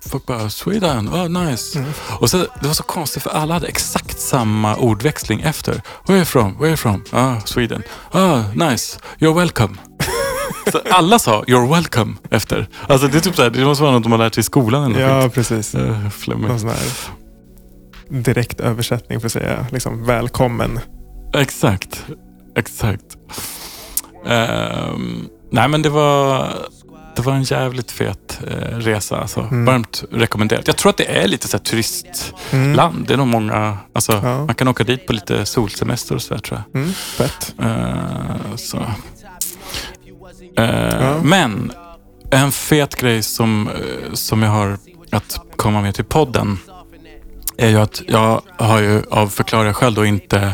[0.00, 1.78] folk bara Sweden, oh nice.
[1.78, 1.90] Mm.
[2.20, 5.72] Och så, det var så konstigt för alla hade exakt samma ordväxling efter.
[5.72, 6.52] Where are you from?
[6.52, 7.04] Where are you from?
[7.12, 7.82] Ah, Sweden.
[8.12, 8.98] Ah, nice.
[9.18, 9.74] You're welcome.
[10.72, 12.68] så alla sa you're welcome efter.
[12.86, 14.44] Alltså det är typ så här, det måste vara något de har lärt sig i
[14.44, 15.34] skolan eller Ja, skit.
[15.34, 15.74] precis.
[16.10, 16.64] Flummigt.
[16.64, 16.76] här
[18.08, 20.80] direkt översättning för att säga liksom välkommen.
[21.34, 22.04] Exakt.
[22.56, 23.16] Exakt.
[24.26, 26.48] Ehm, nej men det var...
[27.16, 29.16] det var en jävligt fet eh, resa.
[29.16, 29.40] Alltså.
[29.52, 30.66] Varmt rekommenderat.
[30.66, 33.04] Jag tror att det är lite så här turistland.
[33.06, 34.44] Det är nog många, alltså, Ja.
[34.44, 36.80] man kan åka dit på lite solsemester och sådär tror jag.
[36.82, 37.54] Mm, fett.
[37.62, 38.76] Eh, så.
[40.56, 40.64] Eh,
[41.00, 41.18] Ja.
[41.22, 41.72] Men
[42.30, 44.78] en fet grej som, eh, som jag har
[45.12, 46.58] att komma med till podden
[47.58, 50.52] är ju att jag har ju av förklarliga skäl då inte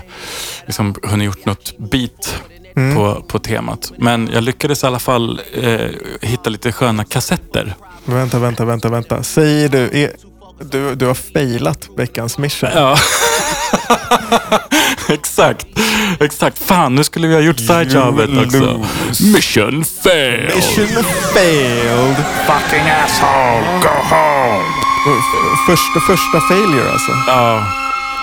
[0.67, 2.43] liksom hunnit gjort något beat
[2.77, 2.97] Mm.
[2.97, 3.93] på, på temat.
[3.99, 5.81] Men jag lyckades i alla fall eh,
[6.21, 7.75] hitta lite sköna kassetter.
[8.05, 9.23] Vänta, vänta, vänta, vänta.
[9.23, 10.11] Säger du, är,
[10.71, 12.71] du, du har failat veckans mission.
[12.75, 12.97] Ja.
[15.09, 15.67] exakt.
[16.21, 16.59] Exakt.
[16.59, 18.59] Fan, nu skulle vi ha gjort sidejobbet också.
[18.59, 19.25] lose.
[19.25, 20.57] Mission failed.
[20.57, 21.05] Mission
[21.35, 22.17] failed.
[22.47, 24.65] fucking asshole, go home.
[25.67, 27.13] Första, första failure alltså.
[27.27, 27.67] Ja,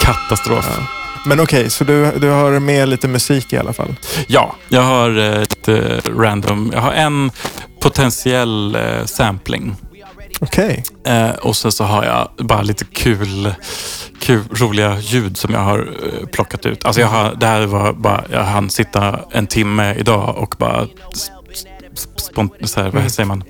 [0.01, 0.65] katastrof.
[0.77, 0.98] Ja.
[1.25, 3.95] Men okej, så du, du har med lite musik i alla fall?
[4.69, 6.71] jag har eh, ett eh, random.
[6.73, 7.32] Jag har en
[7.79, 9.75] potentiell eh, sampling.
[10.41, 10.84] Okej.
[11.05, 13.53] Eh, och sen så har jag bara lite kul,
[14.19, 16.86] kul roliga ljud som jag har eh, plockat ut.
[16.86, 20.88] Alltså jag har, det här var bara, jag hann sitta en timme idag och bara
[22.15, 23.43] spont, så här, vad säger man?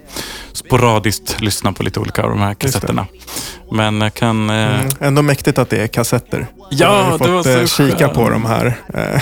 [0.54, 3.08] sporadiskt lyssna på lite olika av de här kassetterna.
[3.71, 4.49] Men jag kan...
[4.49, 4.89] Eh, Mm.
[4.99, 6.47] Ändå mäktigt att det är kassetter.
[6.58, 8.13] Ja, jag har ju det fått var så eh, kika skönt.
[8.13, 8.65] på de här.
[8.93, 9.21] Eh,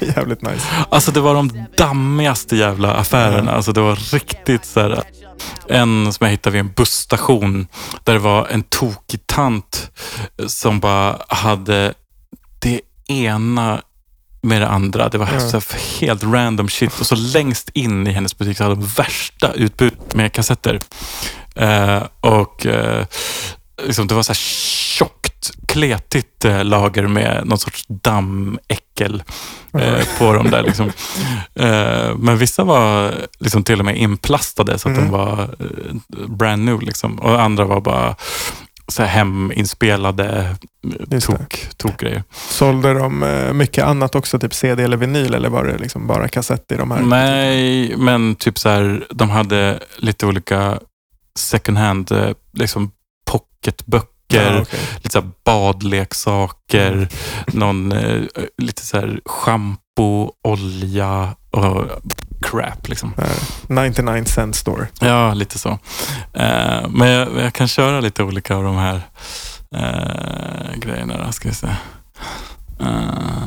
[0.16, 0.66] Jävligt nice.
[0.90, 3.52] Alltså det var de dammigaste jävla affärerna.
[3.52, 5.02] Alltså det var riktigt så här.
[5.68, 7.66] En som jag hittade vid en busstation
[8.04, 9.90] där det var en tokig tant
[10.46, 11.94] som bara hade
[12.58, 13.80] det ena
[14.44, 15.08] med det andra.
[15.08, 15.60] Det var Ja.
[15.60, 15.60] så
[16.00, 17.00] helt random shit.
[17.00, 20.80] Och så längst in i hennes butik så hade de värsta utbud med kassetter.
[21.56, 23.06] Eh, och eh,
[23.82, 24.38] liksom, det var så här
[24.98, 29.22] tjockt, kletigt eh, lager med någon sorts dammäckel
[29.78, 30.62] eh, på dem där.
[30.62, 30.92] Liksom.
[32.18, 35.04] Men vissa var liksom till och med inplastade så att Mm.
[35.10, 35.54] de var
[36.28, 36.80] brand new.
[36.82, 37.18] Liksom.
[37.18, 38.16] Och andra var bara
[38.88, 40.56] så här heminspelade
[41.26, 42.22] tok, tokgrejer.
[42.48, 44.38] Sålde de eh, mycket annat också?
[44.38, 45.34] Typ CD eller vinyl?
[45.34, 47.00] Eller var det liksom bara kassett i de här?
[47.02, 50.78] Nej, men typ så här, de hade lite olika
[51.38, 52.90] second hand, eh, liksom
[53.30, 54.80] pocketböcker, Ja, okej.
[54.96, 57.08] lite så badleksaker,
[57.46, 58.22] någon eh,
[58.58, 61.84] lite så här shampoo, olja och
[62.50, 62.88] crap.
[62.88, 63.14] Liksom.
[63.18, 64.86] Eh, 99 cent store.
[65.00, 65.78] Ja, lite så.
[66.32, 69.02] Eh, men jag, jag kan köra lite olika av de här
[69.74, 71.26] eh, grejerna.
[71.26, 71.66] Då, ska vi se.
[72.80, 73.46] Eh,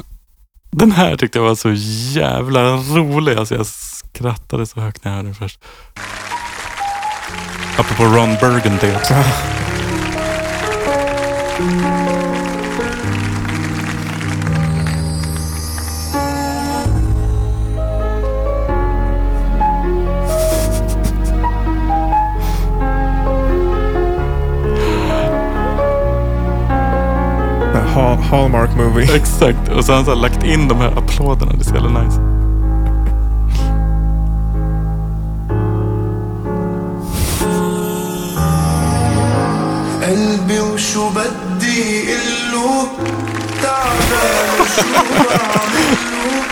[0.72, 1.72] den här tyckte jag var så
[2.20, 3.38] jävla rolig.
[3.38, 5.60] Alltså jag skrattade så högt när jag hörde den först.
[7.78, 9.14] Apropå Ron Burgundy också.
[27.97, 29.17] Ha- Hallmark movie.
[29.17, 29.69] Exakt.
[29.69, 31.53] Och så har han så här lagt in de här applåderna.
[31.53, 32.19] Det är så jävla nice.
[40.03, 42.87] قلبي وشو بدي قله
[43.63, 46.43] تعبان وشو بعمله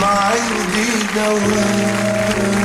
[0.00, 2.58] مع ايدي دوام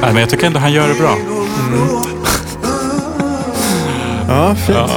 [0.00, 1.16] men jag tycker ändå han gör det bra.
[4.28, 4.78] Ja, fint.
[4.78, 4.88] Ja,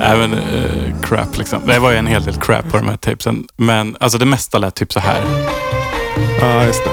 [0.00, 1.66] även eh, crap liksom.
[1.66, 3.46] Det var ju en hel del crap på de här tapesen.
[3.56, 5.22] Men alltså det mesta lät typ så här.
[6.40, 6.90] Ja, just det.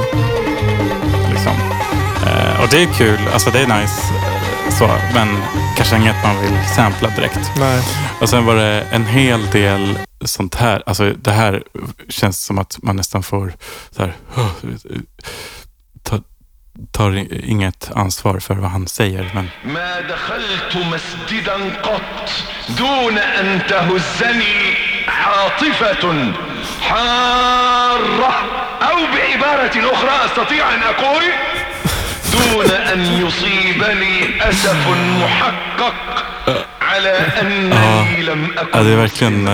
[1.30, 1.54] Liksom.
[2.28, 4.02] Eh, och det är kul, alltså det är nice.
[4.14, 5.28] eh, Så, men
[5.78, 7.52] kanske inget man vill sampla direkt.
[7.60, 7.82] Nej.
[8.22, 10.84] Och sen var det en hel del sånt här.
[10.86, 11.64] Alltså det här
[12.10, 13.54] känns som att man nästan får
[13.96, 14.14] så här,
[16.04, 16.20] ta,
[16.91, 19.31] tar inget ansvar för vad han säger.
[19.35, 22.31] Men ما دخلت مسجدا قط
[22.69, 24.75] دون ان تهزني
[25.09, 26.33] عاطفة
[26.81, 28.35] حارة
[28.83, 31.23] او بعبارة اخرى استطيع ان اقول
[32.33, 34.89] دون ان يصيبني اسف
[35.23, 35.95] محقق
[36.81, 39.49] على انني لم ja, اكن det är verkligen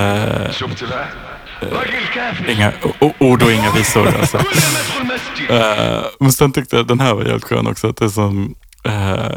[1.64, 4.06] eh, شفت بقى راجل كافر inga o- ord och inga visor.
[4.20, 4.38] Alltså.
[4.38, 7.88] كل ما ادخل مسجد Eh, men sen tyckte jag den här var jävligt skön också.
[7.88, 9.28] Att det är som, eh, eh,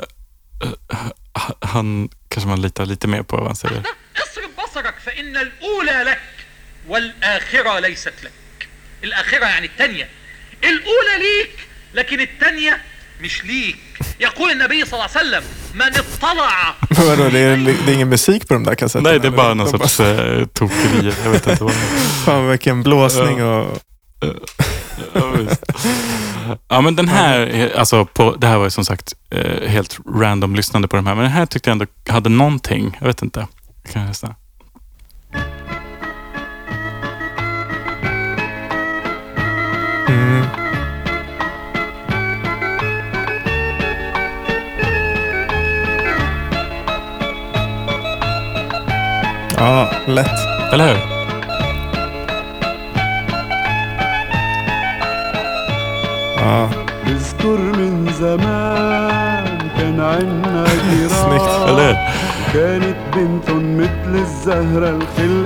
[1.62, 3.82] han kanske man litar lite mer på vad han säger.
[4.16, 6.20] اصرف بصرك فإن الأولى لك
[6.88, 8.68] والآخرة ليست لك
[9.04, 10.10] الآخرة يعني التانية
[10.64, 11.60] الأولى ليك
[11.94, 12.82] لكن التانية
[13.22, 13.78] مش ليك
[14.20, 18.48] يقول النبي صلى الله عليه وسلم من اطلع Vadå, det, är, det är ingen musik
[18.48, 19.10] på de där kassetterna?
[19.10, 19.56] Nej, det är bara eller?
[19.56, 21.14] någon De sorts eh, tokerier.
[21.24, 22.24] Jag vet inte vad det är.
[22.26, 23.78] Fan vilken blåsning och...
[25.14, 25.64] Ja, visst.
[26.68, 30.00] Ja, men den här, är- alltså på, det här var ju som sagt eh, helt
[30.16, 32.98] random lyssnande på de här, men den här tyckte jag ändå hade någonting.
[33.00, 33.48] Jag vet inte.
[33.84, 34.36] Jag kan lyssna.
[40.10, 40.44] Mm.
[49.61, 50.73] Ja, lätt.
[50.73, 50.99] Eller hur?
[56.37, 56.71] Ja.
[61.09, 61.69] Snyggt.
[61.69, 61.97] Eller hur?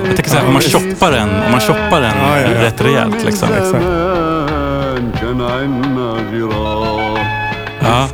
[0.06, 2.62] Jag tänker så här, om man shoppar den, om man shoppar den ja, ja, ja.
[2.62, 3.48] rätt rejält liksom.
[3.48, 3.84] Exakt.
[7.82, 8.08] Ja.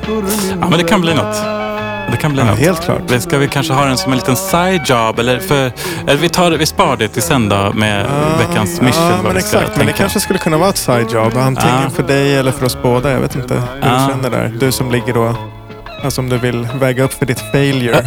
[0.60, 1.67] ja, men det kan bli något.
[2.10, 2.58] Det kan bli Ja, något.
[2.58, 3.02] helt klart.
[3.22, 5.18] Ska vi kanske ha den som en liten side job?
[5.18, 5.72] Eller, för,
[6.06, 8.06] eller vi, tar, vi sparar det till sen då med
[8.38, 9.04] veckans mission.
[9.10, 9.76] Ja, men exakt.
[9.76, 11.36] Men det kanske skulle kunna vara ett side job.
[11.36, 11.90] Antingen Ja.
[11.96, 13.10] för dig eller för oss båda.
[13.10, 13.88] Jag vet inte hur Ja.
[14.06, 14.52] du känner där.
[14.60, 15.34] Du som ligger då...
[16.04, 18.04] Alltså om du vill väga upp för ditt failure.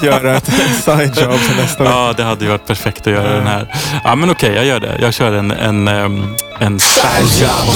[0.02, 0.50] Göra ett
[0.84, 1.94] side job för nästa vecka.
[1.96, 3.74] Ja, det hade ju varit perfekt att göra den här.
[4.04, 4.96] Ja, men okej, jag gör det.
[5.00, 7.74] Jag kör en, en, ehm, en side job.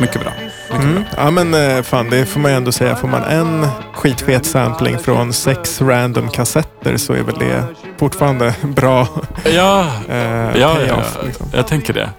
[0.00, 0.32] Mycket bra.
[0.70, 1.04] Mm.
[1.16, 2.96] Ja men eh, fan, det får man ju ändå säga.
[2.96, 7.64] Får man en skitfet sampling från sex random kassetter så är väl det
[7.98, 9.08] fortfarande bra
[9.54, 11.16] Ja, eh, ja, ja, payoff.
[11.20, 11.26] ja.
[11.26, 11.46] Liksom.
[11.52, 12.10] jag tänker det.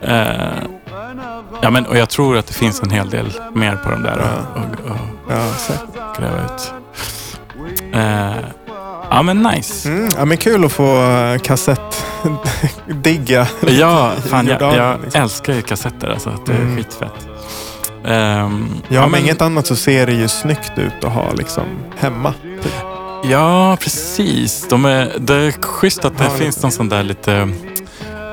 [0.00, 0.68] Eh,
[1.62, 4.18] ja, men, och jag tror att det finns en hel del mer på de där
[4.18, 4.96] att och, och
[5.30, 6.18] Ja, säkert.
[6.18, 6.72] gräva ut.
[7.94, 8.32] Eh,
[9.14, 9.88] ja, men nice.
[9.88, 13.46] Mm, ja, men kul att få uh, kassettdigga.
[13.68, 15.22] Ja, fan jag, jag liksom.
[15.22, 16.30] älskar ju kassetter alltså.
[16.30, 16.76] att Det är Mm.
[16.76, 17.28] skitfett.
[18.06, 21.64] Ehm, Ja, men inget annat så ser det ju snyggt ut att ha liksom
[21.98, 22.34] hemma.
[22.62, 22.72] Typ.
[23.24, 24.66] Ja, precis.
[24.68, 27.48] De är, det är schysst att det Ja, finns någon sån där lite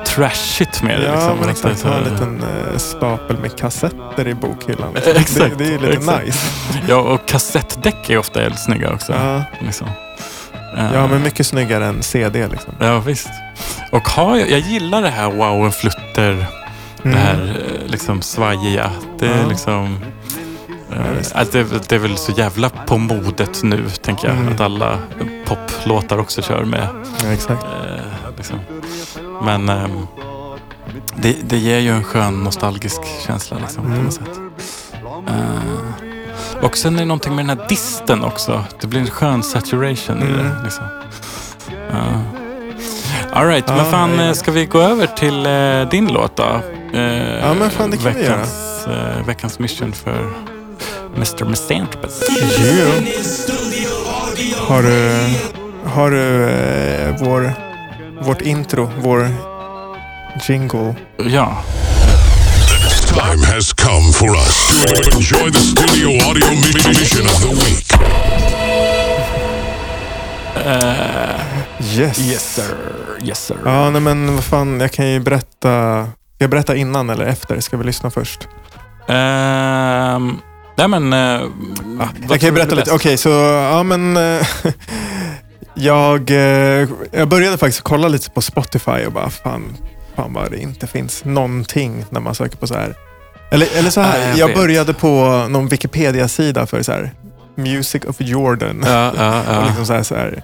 [0.06, 1.06] trashigt med det.
[1.06, 1.48] Ja, liksom.
[1.50, 1.78] exakt.
[1.78, 4.88] så Ha en liten eh, stapel med kassetter i bokhyllan.
[4.94, 5.12] Liksom.
[5.16, 6.24] Exakt, Det, det är lite exakt.
[6.26, 6.38] nice.
[6.88, 9.12] Ja, och kassettdäck är ofta väldigt snygga också.
[9.12, 9.42] Ja.
[9.60, 9.86] Liksom.
[10.76, 12.48] Eh, ja, men mycket snyggare än CD.
[12.48, 12.74] Liksom.
[12.80, 13.28] Ja, visst.
[13.92, 16.46] Och har jag, jag gillar det här wow en flutter,
[17.04, 17.14] Mm.
[17.16, 18.90] det här eh, liksom svajiga.
[19.18, 19.46] Det är Ja.
[19.48, 19.98] liksom...
[20.90, 24.36] Ja, eh, det, det är väl så jävla på modet nu, tänker jag.
[24.36, 24.52] Mm.
[24.52, 24.98] Att alla
[25.46, 26.88] poplåtar också kör med.
[27.24, 27.64] Ja, exakt.
[27.64, 28.58] Eh, liksom.
[29.42, 30.06] Men ehm,
[31.16, 34.04] det, det ger ju en skön nostalgisk känsla liksom, på Mm.
[34.04, 34.28] något sätt.
[35.28, 35.89] Eh,
[36.62, 38.64] och sen är det någonting med den här disten också.
[38.80, 40.36] Det blir en skön saturation i Mm.
[40.38, 40.50] det.
[40.64, 40.84] Liksom.
[41.92, 42.18] Uh.
[43.32, 44.28] All right, Ja, men fan, nej.
[44.28, 46.60] eh, ska vi gå över till eh, din låt då?
[46.94, 47.00] Eh,
[47.40, 50.30] Ja, men fan, det kan vi veckans, eh, veckans mission för
[51.16, 51.44] Mr.
[51.44, 52.22] Misanthropus.
[52.58, 52.86] Jo.
[54.68, 55.12] Har du,
[55.90, 57.52] har du eh, vår,
[58.22, 59.28] vårt intro, vår
[60.48, 60.94] jingle?
[61.16, 61.62] Ja,
[63.14, 67.86] Time has come for us to enjoy the studio audio mi- mission of the week.
[71.98, 72.18] Yes.
[72.18, 72.76] yes sir.
[73.22, 73.56] Yes sir.
[73.64, 76.02] Ja, nej, men vad fan, jag kan ju berätta.
[76.34, 77.60] Ska jag berätta innan eller efter?
[77.60, 78.48] Ska vi lyssna först?
[79.08, 80.38] Ehm,
[80.76, 81.12] nej men...
[81.12, 81.50] Uh,
[82.28, 82.92] Jag kan ju berätta lite.
[82.92, 84.16] Okej, så ja men...
[84.16, 84.46] eh,
[85.74, 89.76] jag, eh, jag började faktiskt kolla lite på Spotify och bara fan,
[90.20, 92.94] fan vad det inte finns någonting när man söker på så här.
[93.50, 97.10] Eller, eller så här, Ja, jag jag, började på någon Wikipedia-sida för så här
[97.54, 98.84] Music of Jordan.
[98.86, 100.42] Ja, ja, Och liksom så här, så här,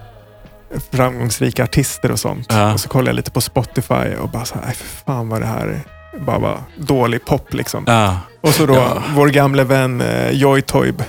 [0.93, 2.53] framgångsrika artister och sånt.
[2.75, 5.41] Och så kollade jag lite på Spotify och bara så här, "Nej, för fan vad
[5.41, 5.81] det här
[6.21, 7.85] bara var dålig pop liksom.
[8.41, 11.03] Och så då vår gamle vän eh, Joy Toib.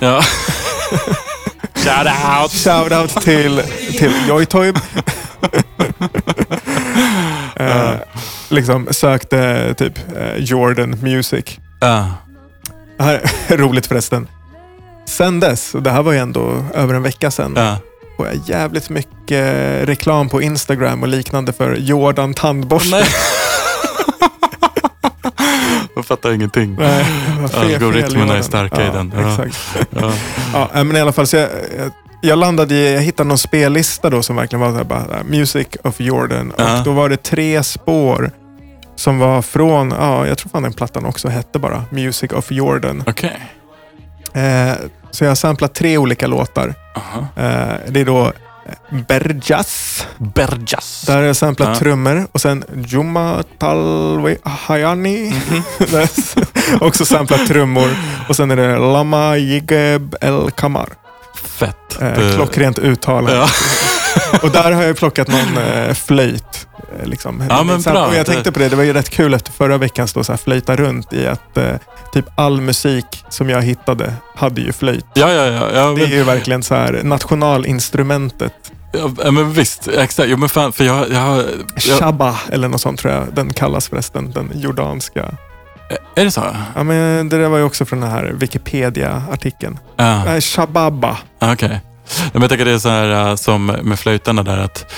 [1.74, 2.06] Shout
[2.42, 2.52] out!
[2.52, 3.62] Shoutout till,
[3.98, 4.78] till Joytoib.
[7.58, 7.90] eh,
[8.48, 11.58] liksom sökte typ eh, Jordan Music.
[11.80, 12.10] Ja.
[12.98, 13.20] Här,
[13.56, 14.26] roligt förresten.
[15.06, 17.76] Sen dess, och det här var ju ändå över en vecka sedan, Ja.
[18.16, 19.54] får jag jävligt mycket
[19.88, 23.04] reklam på Instagram och liknande för Jordan tandborste.
[25.96, 26.76] Jag fattar ingenting.
[26.78, 27.04] Nej,
[27.50, 29.12] fel- Algoritmerna fel är starka i ja, den.
[29.16, 29.30] Ja.
[29.30, 29.58] Exakt.
[29.90, 30.12] Ja.
[30.74, 31.90] Ja, men i alla fall, så jag, jag,
[32.20, 35.24] jag landade i, jag hittade någon spellista då som verkligen var så här, bara, äh,
[35.24, 36.50] Music of Jordan.
[36.50, 38.30] Och då var det tre spår
[38.96, 43.02] som var från, ja, jag tror fan den plattan också hette bara Music of Jordan.
[43.06, 43.40] Okej.
[44.32, 44.72] Eh,
[45.10, 46.74] så jag har samplat tre olika låtar.
[46.96, 47.26] Aha.
[47.36, 48.32] Eh, det är då
[49.08, 50.06] Berjas.
[50.18, 51.04] Berjas.
[51.06, 51.74] Där har jag samplat Ja.
[51.74, 55.34] trummor och sen Juma Talwe Hayani.
[55.50, 55.62] Mhm.
[55.92, 57.88] Jag också samplat trummor.
[58.28, 60.88] Och sen är det Lama Yigeb El Kamar.
[61.58, 62.00] Fett.
[62.02, 63.28] Eh, Det- klockrent uttal.
[63.32, 63.48] Ja.
[64.42, 66.66] Och där har jag plockat någon eh, flöjt.
[67.00, 67.44] eh, Liksom.
[67.50, 68.06] Ja, men bra.
[68.06, 70.32] Och jag tänkte på det, det var ju rätt kul efter förra veckan stå så
[70.32, 71.64] här flöjta runt i att eh,
[72.12, 75.04] typ all musik som jag hittade hade ju flöjt.
[75.14, 75.68] Ja, ja, ja.
[75.74, 78.52] ja, Det är men, ju verkligen så här nationalinstrumentet.
[79.24, 79.88] ja, men visst.
[79.88, 80.28] Exakt.
[80.28, 81.10] Jo, men fan, för jag...
[81.10, 81.44] jag,
[81.86, 84.30] jag Shabba eller något sånt tror jag den kallas förresten.
[84.30, 85.24] Den jordanska.
[86.14, 86.56] Är det så?
[86.74, 89.78] Ja, men det där var ju också från den här Wikipedia-artikeln.
[89.96, 90.24] Ja.
[90.24, 91.18] Nej, Shababa.
[91.38, 91.80] Ah, Okej.
[92.32, 94.92] Men jag tänker det är så här äh, som med flöjtarna där att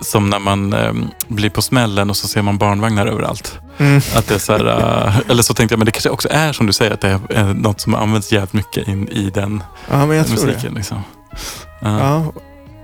[0.00, 3.58] som när man ähm, blir på smällen och så ser man barnvagnar överallt.
[3.78, 4.00] Mm.
[4.16, 4.66] Att det är så här,
[5.06, 7.08] äh, eller så tänkte jag, men det kanske också är som du säger, att det
[7.08, 10.46] är äh, något som används jävligt mycket in i den Ja, men jag tror det.
[10.46, 10.74] musiken.
[10.74, 11.02] Liksom.
[11.80, 11.98] Ja.
[12.00, 12.32] Ja,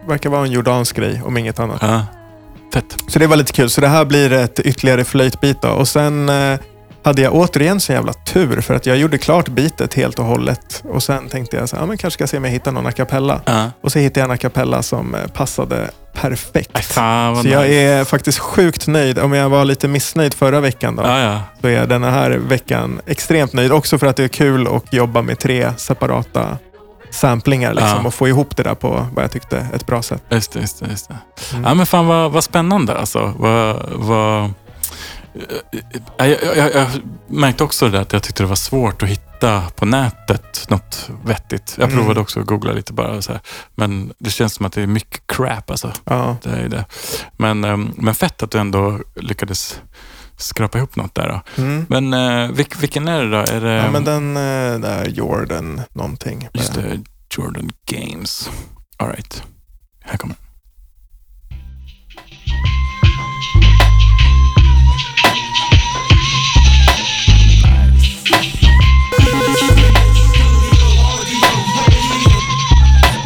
[0.09, 1.79] verkar vara en jordansk grej om inget annat.
[1.81, 2.07] Ja.
[2.75, 2.97] Fett.
[3.09, 3.71] Så det var lite kul.
[3.71, 5.69] Så det här blir ett ytterligare flöjtbit då.
[5.69, 6.59] Och sen eh,
[7.05, 10.83] hade jag återigen så jävla tur för att jag gjorde klart bitet helt och hållet.
[10.89, 12.73] Och sen tänkte jag så här, ja, men kanske ska jag se om jag hittar
[12.73, 13.41] någon a cappella.
[13.45, 13.71] Ja.
[13.83, 16.85] Och så hittade jag en a cappella som eh, passade perfekt.
[16.85, 17.75] Fan Så jag nice.
[17.75, 19.19] är faktiskt sjukt nöjd.
[19.19, 21.41] Om jag var lite missnöjd förra veckan då, Ja, ja.
[21.61, 23.73] så är jag den här veckan extremt nöjd.
[23.73, 26.59] Också för att det är kul att jobba med tre separata
[27.11, 28.07] samplingar liksom, Ja.
[28.07, 30.23] och få ihop det där på vad jag tyckte ett bra sätt.
[30.29, 30.61] Just det.
[30.61, 31.17] Just det, just det.
[31.53, 31.65] Mm.
[31.65, 33.33] Ja, men fan vad, vad spännande alltså.
[33.39, 34.51] Vad, vad...
[36.19, 36.89] Jag, jag, jag, jag
[37.27, 41.11] märkte också det där att jag tyckte det var svårt att hitta på nätet något
[41.25, 41.75] vettigt.
[41.79, 41.99] Jag Mm.
[41.99, 43.23] provade också att googla lite bara.
[43.23, 43.41] Så här.
[43.75, 45.93] Men det känns som att det är mycket crap alltså.
[46.05, 46.37] Ja.
[46.43, 46.85] Det är det.
[47.37, 49.81] Men, ehm, men fett att du ändå lyckades
[50.37, 51.29] skrapa ihop något där.
[51.57, 51.63] Då.
[51.63, 51.87] Mm.
[51.89, 53.37] Men eh, vilk, vilken är det då?
[53.37, 56.49] Är det, Ja, men den eh, där Jordan någonting.
[56.53, 57.01] Just det,
[57.37, 58.51] Jordan Games.
[58.97, 59.43] All right.
[60.05, 60.37] Här kommer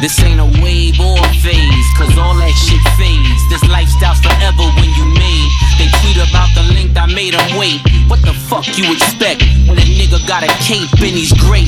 [0.07, 3.43] This ain't a wave or a phase, cause all that shit fades.
[3.51, 5.49] This lifestyle's forever when you made.
[5.75, 7.83] They tweet about the length I made them wait.
[8.07, 11.67] What the fuck you expect when a nigga got a cape and he's great?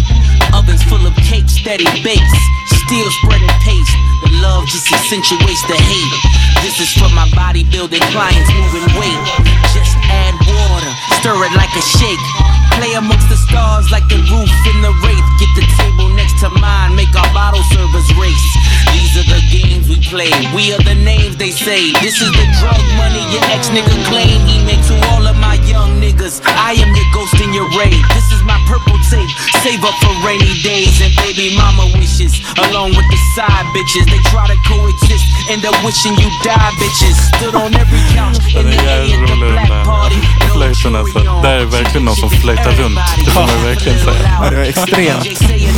[0.56, 2.40] Ovens full of cake, steady bakes.
[2.88, 3.92] Still spreading paste.
[4.24, 6.16] The love just accentuates the hate.
[6.64, 9.20] This is for my bodybuilding clients moving weight.
[9.76, 12.24] Just add water, stir it like a shake.
[12.80, 15.28] Play amongst the stars like the roof in the wraith.
[15.44, 15.89] Get the next
[16.40, 18.48] to mine, make our bottle servers race.
[18.96, 20.32] These are the games we play.
[20.56, 21.92] We are the names they say.
[22.00, 24.40] This is the drug money your ex nigga claim.
[24.48, 25.36] He made to all of
[25.70, 26.42] young niggas.
[26.58, 28.02] I am your ghost in your raid.
[28.18, 29.30] This is my purple tape.
[29.62, 32.34] Save up for rainy days and baby mama wishes.
[32.66, 34.06] Along with the side bitches.
[34.10, 35.26] They try to coexist.
[35.54, 37.18] End up wishing you die bitches.
[37.38, 40.20] Stood on every couch in the är A jävligt at the black party.
[40.42, 41.20] No flöjten alltså.
[41.44, 43.00] Det är verkligen någon som flöjtar runt.
[43.26, 44.40] Det får man verkligen säga.
[44.42, 45.26] Ja, det var extremt,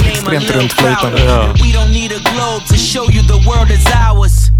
[0.08, 1.24] extremt runtflöjtande.
[1.24, 1.42] Ja.
[1.64, 4.52] We don't need a globe to show you the world is ours.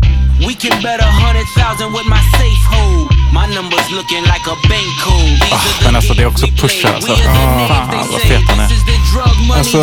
[0.48, 3.12] We can bet a hundred thousand with my safe hold.
[3.32, 5.21] My number's looking like a bank code.
[5.22, 7.12] The men alltså, det är också Pusha, alltså.
[7.14, 9.58] Ah, names fan, vad fet han är.
[9.58, 9.78] Alltså,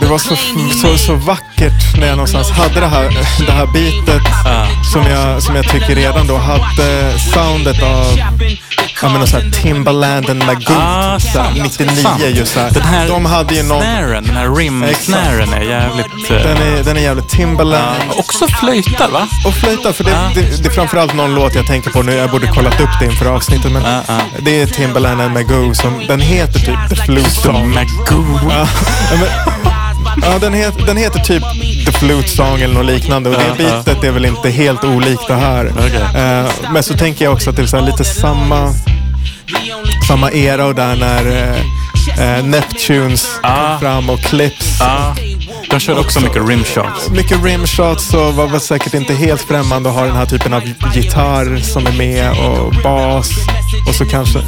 [0.00, 0.36] det var så,
[0.82, 3.08] så, så vackert när jag någonstans hade det här,
[3.46, 4.22] det här bitet
[4.92, 8.18] som, jag, som jag tycker redan då hade soundet av
[9.02, 10.76] ja, men någon så här Timbaland and Magoo.
[10.78, 11.56] Ah, sant.
[11.62, 12.22] 99 Sant.
[12.34, 12.70] just så här.
[12.70, 13.82] Den här De hade ju någon...
[13.82, 14.58] snaren, den här Exakt.
[14.58, 16.30] rim-snaren är jävligt...
[16.30, 17.96] eh, Den är, den är jävligt Timbaland.
[18.08, 19.28] ja, också flöjtar va?
[19.46, 22.12] Och flöjta, för det, det, det är framförallt någon låt jag tänker på nu.
[22.12, 23.72] Jag borde kollat upp det inför avsnittet.
[23.72, 23.82] Men
[24.38, 27.68] det är Timbaland and Magoo som, den heter typ The Flute Song.
[27.74, 28.38] Magoo.
[28.50, 28.66] Ja,
[29.10, 29.28] men,
[30.22, 31.42] ja den, het, den heter typ
[31.86, 33.30] The Flute Song eller något liknande.
[33.30, 35.72] Och det bitet är väl inte helt olikt det här.
[35.78, 36.22] Okej.
[36.22, 38.74] Eh, men så tänker jag också att det är så lite samma,
[40.08, 41.26] samma era och där när
[42.18, 43.70] eh, eh, Neptunes Ah.
[43.70, 44.76] kom fram och Clips.
[44.80, 45.14] Ja,
[45.72, 47.10] de körde också mycket rimshots.
[47.10, 50.62] Mycket rimshots och var väl säkert inte helt främmande att ha den här typen av
[50.94, 53.30] gitarr som är med och bas.
[53.88, 54.38] Och så kanske...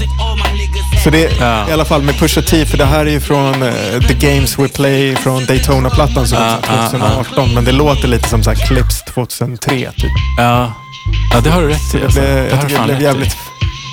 [1.05, 1.69] Så det är Ja.
[1.69, 3.73] i alla fall med Pusha T, för det här är ju från eh,
[4.09, 7.55] The Games We Play från Daytona-plattan som Ja, kom ja, 2018.
[7.55, 10.11] Men det låter lite som så här Clips 2003 typ.
[10.39, 10.73] Ja.
[11.35, 12.05] ja, det har du rätt i.
[12.05, 12.21] Alltså.
[12.21, 13.37] Det, Det jag tycker det blev jävligt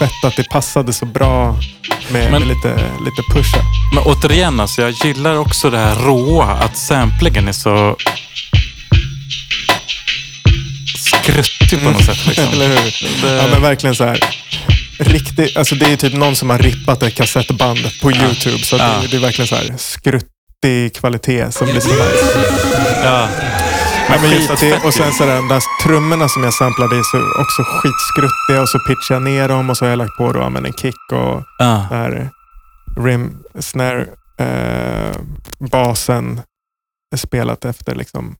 [0.02, 1.58] fett att det passade så bra
[2.12, 2.70] med, Men- med lite,
[3.06, 3.58] lite Pusha.
[3.95, 6.45] Men återigen, alltså, jag gillar också det här råa.
[6.45, 7.95] Att samplingen är så
[10.97, 12.28] skruttig på något sätt.
[12.28, 12.45] Liksom.
[12.54, 12.76] Eller hur?
[13.22, 14.20] Det- Ja men verkligen så här.
[14.99, 18.58] Riktigt, alltså det är typ någon som har rippat ett kassettband på YouTube.
[18.64, 18.93] Så Ja.
[19.02, 22.54] det, det är verkligen så här skruttig kvalitet som blir så nice.
[23.04, 23.28] Ja.
[24.10, 26.95] Ja, men just att det, skitfett och sen så där, där trummorna som jag samplade
[26.95, 30.18] är så också skitskruttiga och så pitchar jag ner dem och så har jag lagt
[30.18, 32.30] på då, men en kick och det här
[32.99, 34.02] rim, snare,
[34.38, 35.16] eh,
[35.60, 36.41] basen
[37.14, 38.36] är spelat efter liksom.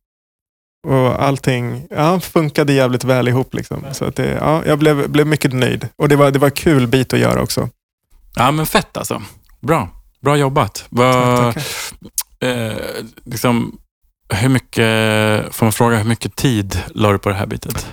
[0.88, 3.54] Och allting ja, funkade jävligt väl ihop.
[3.54, 3.84] Liksom.
[3.92, 5.88] Så att det, ja, jag blev, blev mycket nöjd.
[5.96, 7.70] Och det var, det var kul bit att göra också.
[8.36, 9.22] ja, men fett alltså.
[9.60, 9.90] Bra.
[10.22, 10.86] Bra jobbat.
[10.98, 11.64] Tackar.
[12.40, 12.76] eh,
[13.26, 13.78] liksom,
[14.34, 17.88] hur mycket, får man fråga, hur mycket tid la du på det här bitet?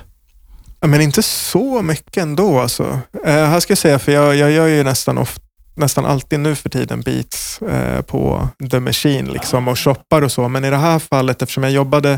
[0.80, 2.61] Ja, men inte så mycket ändå.
[2.61, 3.01] Alltså.
[3.24, 5.39] Eh, här ska jag säga, för jag, jag gör ju nästan, of,
[5.76, 10.49] nästan alltid nu för tiden beats eh, på The Machine liksom, och shoppar och så.
[10.49, 12.12] Men i det här fallet, eftersom jag jobbade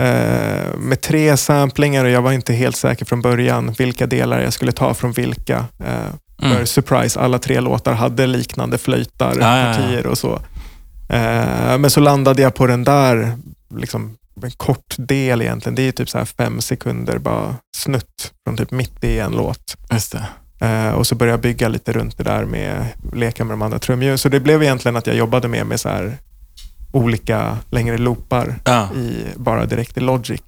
[0.00, 4.52] eh, med tre samplingar och jag var inte helt säker från början vilka delar jag
[4.52, 5.64] skulle ta från vilka.
[5.80, 6.56] Eh, Mm.
[6.56, 9.74] För surprise, alla tre låtar hade liknande flöjtar, ja.
[9.74, 10.40] partier och så.
[11.08, 13.36] Eh, men så landade jag på den där,
[13.76, 15.74] liksom, en kort del egentligen.
[15.74, 19.76] Det är typ så här fem sekunder bara snutt från typ mitt i en låt.
[19.92, 20.26] Just det.
[20.66, 23.78] Eh, och så började jag bygga lite runt det där med leka med de andra
[23.78, 24.18] trumljuden.
[24.18, 26.18] Så det blev egentligen att jag jobbade med, med så här
[26.92, 30.40] olika längre loopar Ja, i, bara direkt i Logic.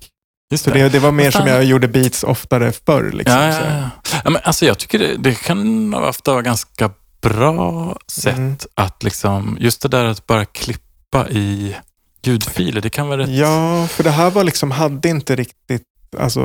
[0.52, 3.10] just Så det, det var mer som jag gjorde beats oftare förr.
[3.12, 3.90] Liksom, ja, så ja, ja.
[4.24, 6.90] ja men alltså jag tycker det, det kan ofta vara ganska
[7.28, 8.56] bra sätt Mm.
[8.74, 11.76] att liksom, just det där att bara klippa i
[12.22, 13.28] ljudfiler, det kan vara rätt...
[13.30, 15.82] Ja, för det här var liksom, hade inte riktigt
[16.18, 16.44] alltså,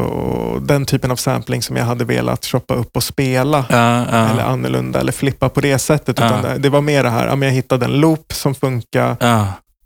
[0.61, 3.65] den typen av sampling som jag hade velat shoppa upp och spela.
[3.69, 6.19] Ja, ja, Eller annorlunda, eller flippa på det sättet.
[6.19, 6.25] Ja.
[6.39, 9.17] Utan det, var mer det här, ja, men jag hittade en loop som funkar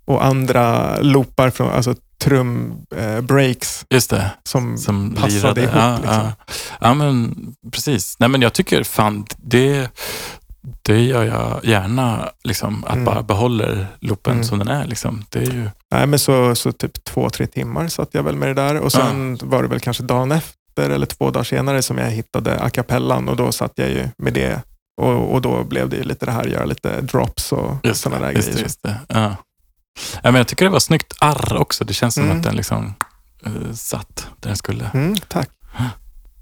[0.06, 4.32] och andra loopar, från, alltså trum eh, breaks just det.
[4.44, 5.62] som, Som passade lirade.
[5.62, 6.02] ihop.
[6.02, 6.32] Liksom.
[6.82, 7.36] ja, men
[7.72, 8.16] precis.
[8.20, 9.90] Nej, men jag tycker fan, det,
[10.82, 13.06] det gör jag gärna, liksom, att Mm.
[13.06, 14.44] bara behåller loopen Mm.
[14.44, 14.86] som den är.
[14.88, 15.26] Liksom.
[15.30, 15.70] Det är ju...
[15.92, 18.80] Nej, men så, så typ två, tre timmar satt jag väl med det där.
[18.80, 22.60] Och sen var det väl kanske dagen efter eller två dagar senare som jag hittade
[22.62, 24.62] a cappellan och då satt jag ju med det.
[25.02, 28.32] Och, och då blev det ju lite det här, göra lite drops och sådana där
[28.34, 28.64] just grejer.
[28.64, 29.00] just det.
[29.08, 29.36] Ja.
[30.22, 31.84] Ja, men jag tycker det var snyggt arr också.
[31.86, 32.38] Det känns som Mm.
[32.38, 32.94] att den liksom
[33.46, 34.92] eh, satt där den skulle.
[34.94, 35.50] Mm, tack.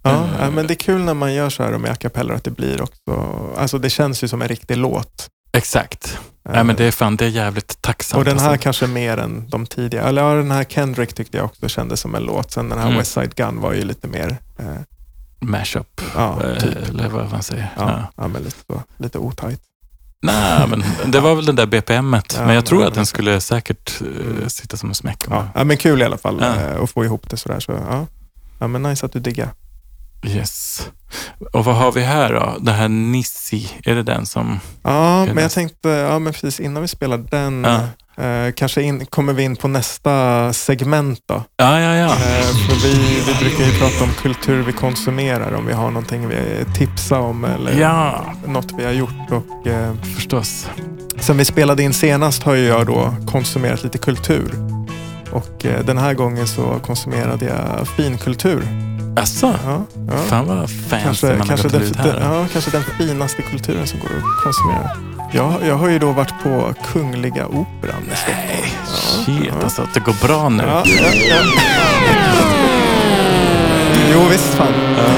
[0.04, 0.30] Ja, Eh.
[0.40, 2.52] ja, men det är kul när man gör så här med a cappella att det
[2.52, 3.28] blir också,
[3.58, 5.28] alltså det känns ju som en riktig låt.
[5.58, 6.18] Exakt.
[6.50, 8.18] Nej, men det är fan, det är jävligt tacksamt.
[8.20, 8.64] och den här alltså.
[8.64, 10.08] kanske mer än de tidigare.
[10.10, 12.52] Eller ja, den här Kendrick tyckte jag också kändes som en låt.
[12.52, 12.98] Sen den här Mm.
[12.98, 14.66] West Side Gun var ju lite mer, eh,
[15.42, 16.90] Mashup, ja, eh, typ.
[16.90, 17.70] eller vad man säger.
[17.78, 18.08] Ja, Ja.
[18.24, 18.28] ja.
[18.28, 19.62] men lite, så, lite otajt.
[20.22, 22.36] Nej, men det var väl den där BPMet.
[22.38, 24.50] Men jag men- tror att den skulle säkert eh, Mm.
[24.50, 25.24] sitta som en smäck.
[25.30, 27.60] Ja, men kul i alla fall eh, att få ihop det sådär.
[27.60, 28.06] Så,
[28.60, 29.50] ja, men nice att du diggar.
[30.26, 30.88] Yes.
[31.54, 32.54] Och vad har vi här då?
[32.60, 34.60] Det här Nissi, är det den som...
[34.84, 37.64] Ja, men jag tänkte, ja men precis innan vi spelar den,
[38.16, 38.24] Ja.
[38.24, 41.44] eh, kanske in, kommer vi in på nästa segment då.
[41.58, 42.06] Ja, ja, ja.
[42.12, 42.94] Eh, för vi,
[43.28, 47.46] vi brukar ju prata om kultur vi konsumerar, om vi har någonting vi tipsar om
[47.46, 49.32] eller Ja, något vi har gjort.
[49.32, 50.68] Och, eh, förstås.
[51.20, 54.54] sen vi spelade in senast har ju jag då konsumerat lite kultur.
[55.32, 58.68] Och eh, den här gången så konsumerade jag finkultur.
[59.16, 59.54] Asså?
[59.66, 60.18] Ja, ja.
[60.18, 62.36] Fan vad fancy Kanske, man har kanske, gått den, ut den, här.
[62.36, 64.90] ja, kanske den finaste kulturen som går att konsumera.
[65.32, 68.68] Jag, jag har ju då varit på Kungliga Operan i Stockholm.
[68.86, 68.94] Ja,
[69.26, 69.64] Shit, ja.
[69.64, 70.64] alltså att det går bra nu.
[70.64, 70.84] Ja.
[74.14, 74.74] Jo visst fan.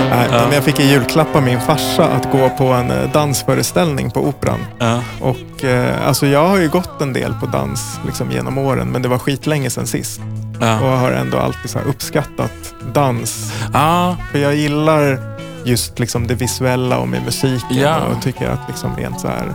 [0.10, 0.42] Nej, ja.
[0.44, 4.28] Men jag fick i julklapp av min farsa att gå på en eh, dansföreställning på
[4.28, 4.60] Operan.
[4.80, 5.00] Ja.
[5.22, 9.02] Och eh, alltså jag har ju gått en del på dans liksom, genom åren, men
[9.02, 10.20] det var skitlänge sedan sist.
[10.60, 10.68] Och Ja.
[10.92, 12.52] jag har ändå alltid så uppskattat
[12.94, 13.54] dans.
[13.74, 14.16] Ja.
[14.32, 15.20] För jag gillar
[15.64, 17.98] just liksom det visuella och med musiken Ja.
[18.00, 19.54] och tycker att liksom rent så här,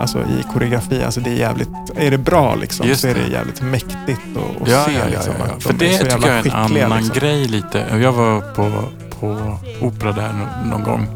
[0.00, 3.26] alltså i koreografi, alltså det är jävligt, är det bra liksom Just så är det
[3.32, 6.28] jävligt mäktigt att, Ja, se ja, ja, liksom, att För de är det så tycker
[6.28, 6.50] jag är en
[6.86, 7.18] annan liksom.
[7.20, 7.84] grej lite.
[8.02, 8.70] Jag var på,
[9.20, 11.06] på opera där nå- någon gång.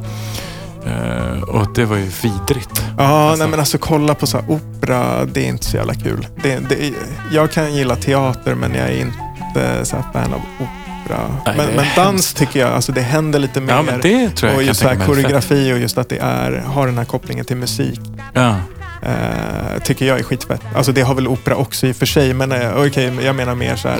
[0.87, 2.85] Eh, och det var ju vidrigt.
[2.99, 5.95] Ja, Alltså- nej men alltså kolla på så här opera, det är inte så jävla
[5.95, 6.26] kul.
[6.43, 6.93] Det, det,
[7.32, 10.68] jag kan gilla teater men jag är inte så här fan av opera.
[11.09, 13.75] Nej, men, men dans tycker jag, alltså det händer lite mer.
[13.75, 15.07] Ja, men det tror jag och just så här är fett.
[15.07, 18.01] koreografi och just att det är, har den här kopplingen till musik.
[18.33, 18.57] Ja.
[19.03, 20.61] Eh, tycker jag är skitfett.
[20.77, 23.55] Alltså det har väl opera också i och för sig, men eh, okej, jag menar
[23.55, 23.99] mer så här.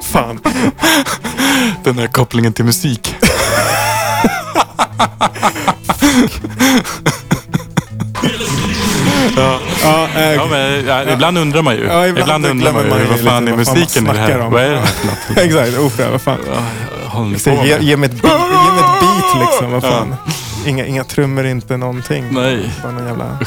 [0.02, 0.40] Fan.
[1.84, 3.14] Den där kopplingen till musik.
[9.36, 9.58] ja.
[9.82, 11.84] Ja, eh, Ja, men, ja, ibland undrar man ju.
[11.84, 14.40] Ja, ibland ibland, undrar man ju, man ju vad fan är musiken i det här?
[14.40, 14.52] om.
[14.52, 14.80] Vad är det Ja.
[14.80, 15.38] här för något?
[15.38, 16.38] Exakt, opera, vad fan.
[16.46, 20.14] Ja, ge, ge, mig ett beat, ge mig ett beat liksom, vad fan.
[20.66, 22.24] Inga, inga trummor, inte någonting.
[22.30, 22.70] Nej.
[22.82, 23.38] Bara någon jävla...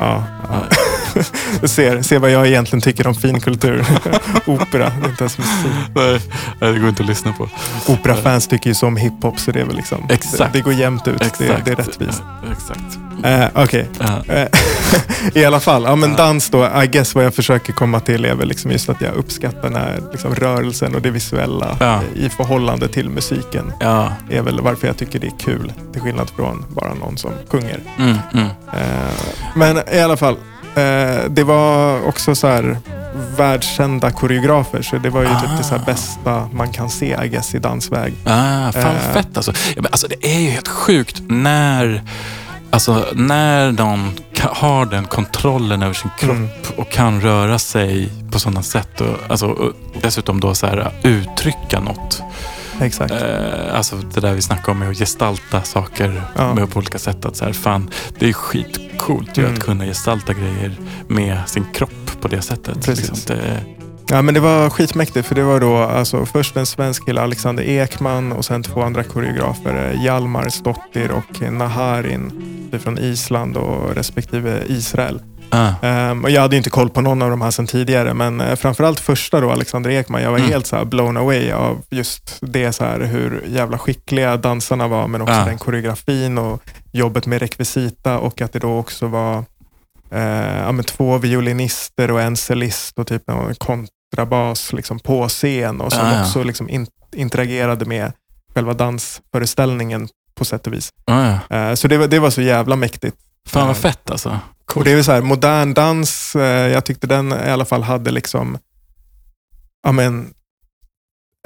[0.00, 1.68] Ja, ja.
[1.68, 3.84] ser, ser vad jag egentligen tycker om finkultur.
[4.46, 5.72] Opera, det är inte ens musik.
[5.94, 6.20] Nej,
[6.72, 7.48] det går inte att lyssna på.
[7.86, 10.38] Operafans tycker ju så om hiphop så det är väl liksom, Exakt.
[10.52, 11.18] Det, det går jämnt ut.
[11.18, 11.64] Det, Exakt.
[11.64, 12.22] det är rättvist.
[12.52, 12.98] Exakt.
[13.24, 14.34] Eh, Okej, Ja.
[14.34, 14.48] Eh,
[15.34, 18.34] I alla fall, ja, men dans då, I guess vad jag försöker komma till är
[18.34, 22.00] väl liksom just att jag uppskattar den här liksom rörelsen och det visuella Ja.
[22.14, 23.72] i förhållande till musiken.
[23.80, 24.12] Ja.
[24.30, 25.72] är väl varför jag tycker det är kul.
[25.92, 27.80] Till skillnad från bara någon som sjunger.
[27.98, 28.46] Mm, mm.
[28.72, 29.14] Eh,
[29.54, 30.34] men i alla fall,
[30.74, 32.76] eh, det var också så här
[33.36, 34.82] världskända koreografer.
[34.82, 37.58] Så det var ju typ det så här bästa man kan se, I guess, i
[37.58, 38.14] dansväg.
[38.24, 39.12] Ah, fan Eh.
[39.14, 39.52] fett alltså.
[39.52, 40.08] Ja, men alltså.
[40.08, 42.02] Det är ju helt sjukt när,
[42.74, 46.48] alltså, när ka- har den kontrollen över sin kropp Mm.
[46.76, 49.72] och kan röra sig på sådana sätt och, alltså, och
[50.02, 52.22] dessutom då så här, uttrycka något.
[52.80, 53.12] Exakt.
[53.12, 56.54] Eh, alltså det där vi snackade om med att gestalta saker Ja.
[56.54, 57.24] med på olika sätt.
[57.24, 59.54] Att så här, fan, det är skitcoolt ju Mm.
[59.54, 60.76] att kunna gestalta grejer
[61.08, 62.74] med sin kropp på det sättet.
[62.86, 63.08] Precis.
[63.10, 63.60] Liksom, det,
[64.10, 67.62] Ja, men det var skitmäktigt för det var då alltså, först en svensk kille, Alexander
[67.64, 72.32] Ekman och sen två andra koreografer, eh, Hjalmar Stottir och Naharin
[72.82, 75.22] från Island och respektive Israel.
[75.50, 78.40] ah, Ehm, och jag hade inte koll på någon av de här sedan tidigare, men
[78.40, 80.22] uh, framförallt första då, Alexander Ekman.
[80.22, 80.50] Jag var Mm.
[80.50, 85.20] helt så blown away av just det, så här, hur jävla skickliga dansarna var, men
[85.22, 85.44] också Ja.
[85.44, 89.42] den koreografin och jobbet med rekvisita och att det då också var eh,
[90.20, 95.92] ja, men två violinister och en cellist och typ en kontrabas liksom, på scen och
[95.92, 96.20] som Ja, ja.
[96.22, 98.12] också liksom in, interagerade med
[98.54, 100.90] själva dansföreställningen på sätt och vis.
[101.06, 101.56] ah, ja.
[101.56, 103.16] Eh, så det, var- det var så jävla mäktigt.
[103.48, 104.38] Fan vad Eh, fett alltså.
[104.74, 106.42] och det är så här, modern dans, eh,
[106.72, 108.58] jag tyckte den i alla fall hade liksom,
[109.82, 110.33] ja men,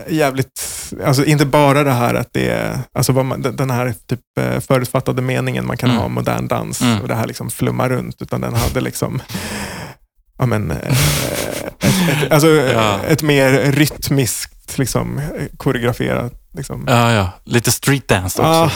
[0.08, 0.60] jävligt,
[1.04, 5.22] alltså inte bara det här att det är, alltså man, den här typ eh, förutfattade
[5.22, 5.98] meningen man kan Mm.
[5.98, 7.00] ha om modern dans Mm.
[7.00, 9.22] och det här liksom flummar runt, utan den hade liksom,
[10.38, 10.76] ja men, eh,
[11.80, 12.98] ett, ett, alltså Ja.
[13.08, 15.20] ett mer rytmiskt liksom
[15.56, 16.84] koreograferat liksom.
[16.88, 17.30] Ja, ja.
[17.44, 18.50] Lite street dance också.
[18.50, 18.70] Ja,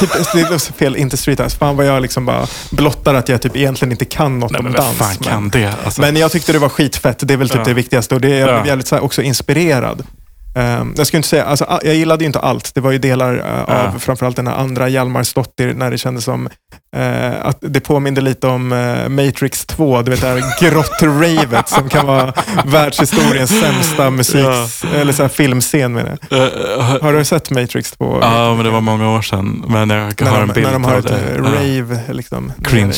[0.00, 0.10] typ,
[0.50, 1.56] det fel, inte street dance.
[1.56, 4.64] Fan vad jag liksom bara blottar att jag typ egentligen inte kan något Nej, om
[4.64, 4.96] men dans.
[4.96, 5.74] fan men- kan det?
[5.84, 7.18] Alltså, men jag tyckte det var skitfett.
[7.28, 7.64] Det är väl typ Ja.
[7.64, 8.14] det viktigaste.
[8.14, 8.52] Och det, jag Ja.
[8.54, 10.02] blev jävligt så här, också inspirerad.
[10.54, 12.74] Ehm, jag skulle inte säga, alltså, jag gillade ju inte allt.
[12.74, 13.82] Det var ju delar eh, Ja.
[13.94, 16.48] av framförallt den här andra Hjalmar Stottir när det kändes som
[16.96, 21.88] eh, att det påminde lite om eh, Matrix 2, du vet det här grottravet som
[21.88, 22.32] kan vara
[22.66, 24.46] världshistoriens sämsta musik,
[24.94, 26.36] eller så här filmscen med det.
[26.36, 28.18] Eh, eh, Har du sett Matrix 2?
[28.22, 29.64] Ja, men det var många år sedan.
[29.68, 31.14] Men jag när har de, en bild när de har ett det.
[31.14, 31.42] eh, Ja.
[31.42, 32.00] rave.
[32.12, 32.94] Liksom, Cringe.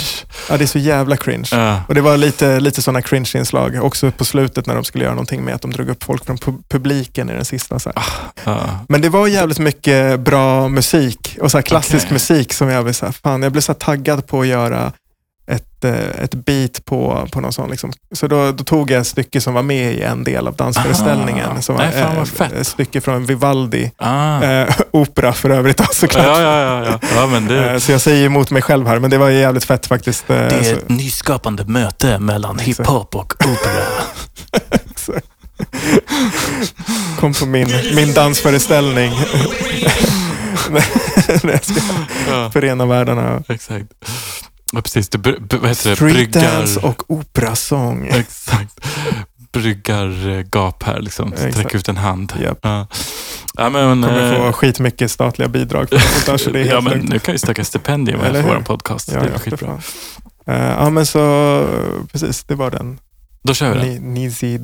[0.50, 1.48] Ja, det är så jävla cringe.
[1.52, 1.80] Ja.
[1.88, 5.44] Och Det var lite, lite sådana cringe-inslag också på slutet när de skulle göra någonting
[5.44, 7.78] med att de drog upp folk från pu- publiken i den sista.
[7.78, 8.04] Så här.
[8.44, 8.60] Ja.
[8.88, 12.12] Men det var jävligt mycket bra musik och så klassisk Okej.
[12.12, 14.92] musik som jag blev så här, fan, jag blev så taggad på att göra
[15.46, 17.70] ett, eh, ett beat på, på någon sån.
[17.70, 17.92] Liksom.
[18.12, 21.50] Så då, då tog jag ett stycke som var med i en del av dansföreställningen.
[21.58, 21.60] Ah.
[21.60, 23.92] som var Nej, fan vad eh, ett stycke från Vivaldi.
[23.96, 24.42] Ah.
[24.42, 26.26] Eh, opera för övrigt då, såklart.
[26.26, 27.26] Ja, ja, ja, ja.
[27.26, 30.26] men det, Så jag säger emot mig själv här, men det var jävligt fett faktiskt.
[30.26, 32.68] Det är ett nyskapande möte mellan Exakt.
[32.78, 33.84] hiphop och opera.
[37.20, 39.12] kom på min, min dansföreställning.
[41.42, 41.80] När jag ska
[42.28, 43.42] Ja, förena världarna.
[43.48, 43.86] exakt.
[44.72, 45.08] Ja, precis.
[45.08, 45.18] Du,
[45.50, 45.96] vad heter det?
[45.96, 46.88] Street dance Bryggar...
[46.88, 48.06] och operasång.
[48.06, 48.80] Exakt.
[49.52, 51.32] Bryggar eh, gap här liksom.
[51.32, 51.54] Exakt.
[51.54, 52.32] Sträck ut en hand.
[52.42, 52.58] Japp.
[52.62, 52.86] Ja.
[53.56, 56.92] Ja, men, Kommer få eh, skitmycket statliga bidrag för så det är ja, helt men
[56.92, 57.08] lugnt.
[57.10, 59.10] nu kan ju söka stipendium för vår podcast.
[59.12, 59.80] Ja, det är ja, skitbra.
[60.46, 61.66] Eh, ja, men så
[62.12, 62.98] precis, det var den.
[63.48, 63.88] Då kör vi den.
[63.88, 64.58] Ni, Nizi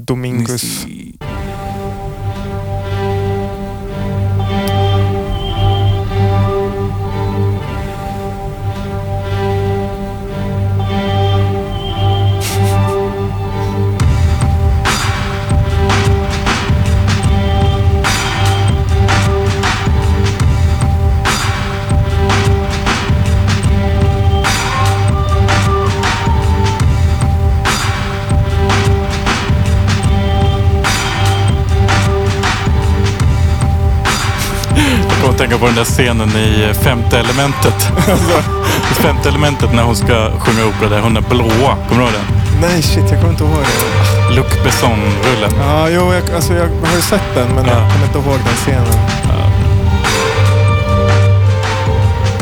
[35.41, 37.75] tänka på den där scenen i Femte elementet.
[39.03, 41.01] Femte elementet när hon ska sjunga opera där.
[41.01, 41.77] Hon är blåa.
[41.89, 42.37] Kommer du ihåg den?
[42.61, 44.35] Nej, shit, jag kommer inte ihåg det.
[44.35, 45.51] Luc Besson-rullen.
[45.61, 47.73] Ja, jo, jag, alltså, jag har ju sett den, men Ja.
[47.73, 49.01] jag kommer inte ihåg den scenen.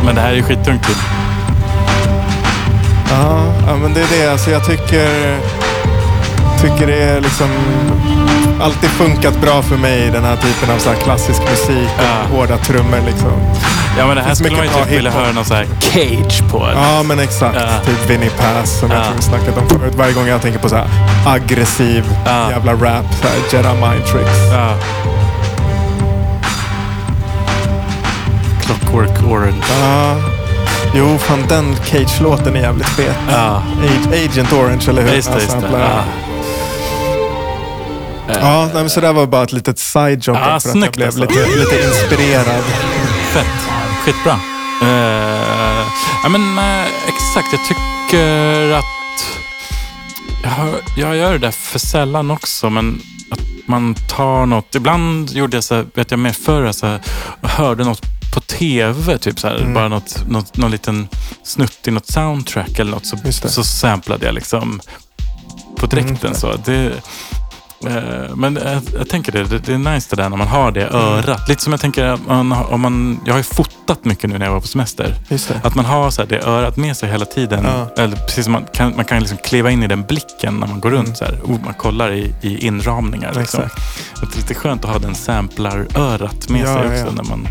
[0.05, 0.89] Men det här är ju skittungt.
[0.89, 0.95] ju.
[3.11, 4.33] Ja, ja, men det är det.
[4.33, 5.37] Alltså, jag tycker,
[6.63, 7.49] tycker det är liksom
[8.61, 11.89] alltid funkat bra för mig, den här typen av så klassisk musik.
[11.99, 12.37] Ja.
[12.37, 13.33] Hårda trummor liksom.
[13.99, 16.67] Ja, men det här skulle man ju typ vilja höra någon så cage på.
[16.67, 16.83] eller?
[16.83, 17.57] Ja, men exakt.
[17.61, 17.85] Ja.
[17.87, 18.97] Typ Vinnie Pass som Ja.
[18.97, 19.95] jag tror vi snackat om förut.
[19.95, 20.87] Varje gång jag tänker på så här
[21.27, 22.05] aggressiv
[22.51, 23.05] jävla rap.
[23.21, 24.39] Så här Jedi Mind Tricks.
[24.53, 24.75] Ja.
[28.63, 29.63] Clockwork Orange.
[29.81, 30.17] Ja.
[30.95, 33.17] Jo, fan den Cage-låten är jävligt fet.
[34.13, 35.15] Agent Orange, eller hur?
[35.15, 35.69] Just det, just det.
[38.35, 38.65] Samplar- Ja.
[38.67, 41.21] Nej, men så det var bara ett litet side-job Ja, för att jag blev alltså.
[41.21, 42.63] lite, lite inspirerad.
[43.33, 43.47] Fett.
[44.05, 44.41] Skitbra.
[44.83, 45.87] Uh,
[46.23, 47.49] ja, men uh, exakt.
[47.53, 48.85] Jag tycker att
[50.43, 54.75] jag, hör, jag gör det där för sällan också, men att man tar något.
[54.75, 57.01] Ibland gjorde jag så här, vet jag mer förr, så här,
[57.43, 58.01] hörde något
[58.35, 59.75] på tv, typ så här, Mm.
[59.75, 61.09] bara något, något, någon liten
[61.43, 63.17] snutt i något soundtrack eller något, så,
[63.49, 64.81] så samplade jag liksom
[65.77, 66.17] på direkten.
[66.27, 66.35] Mm.
[66.35, 66.55] så.
[66.65, 66.93] Det, Eh,
[68.35, 71.49] Men jag, jag tänker det, det, är nice det där när man har det örat.
[71.49, 74.47] Lite som jag tänker, att man, om man, jag har ju fotat mycket nu när
[74.47, 75.15] jag var på semester.
[75.63, 77.65] Att man har så här, det örat med sig hela tiden.
[77.65, 78.03] Ja.
[78.03, 80.81] Eller precis som man kan, man kan liksom kliva in i den blicken när man
[80.81, 81.07] går runt.
[81.07, 81.17] Mm.
[81.17, 81.41] Så här.
[81.45, 83.35] Oh, man kollar i, i inramningar.
[83.35, 83.61] Liksom.
[84.21, 87.07] Det är lite skönt att ha den samplar-örat med Ja, sig också.
[87.07, 87.23] ja.
[87.23, 87.47] När man,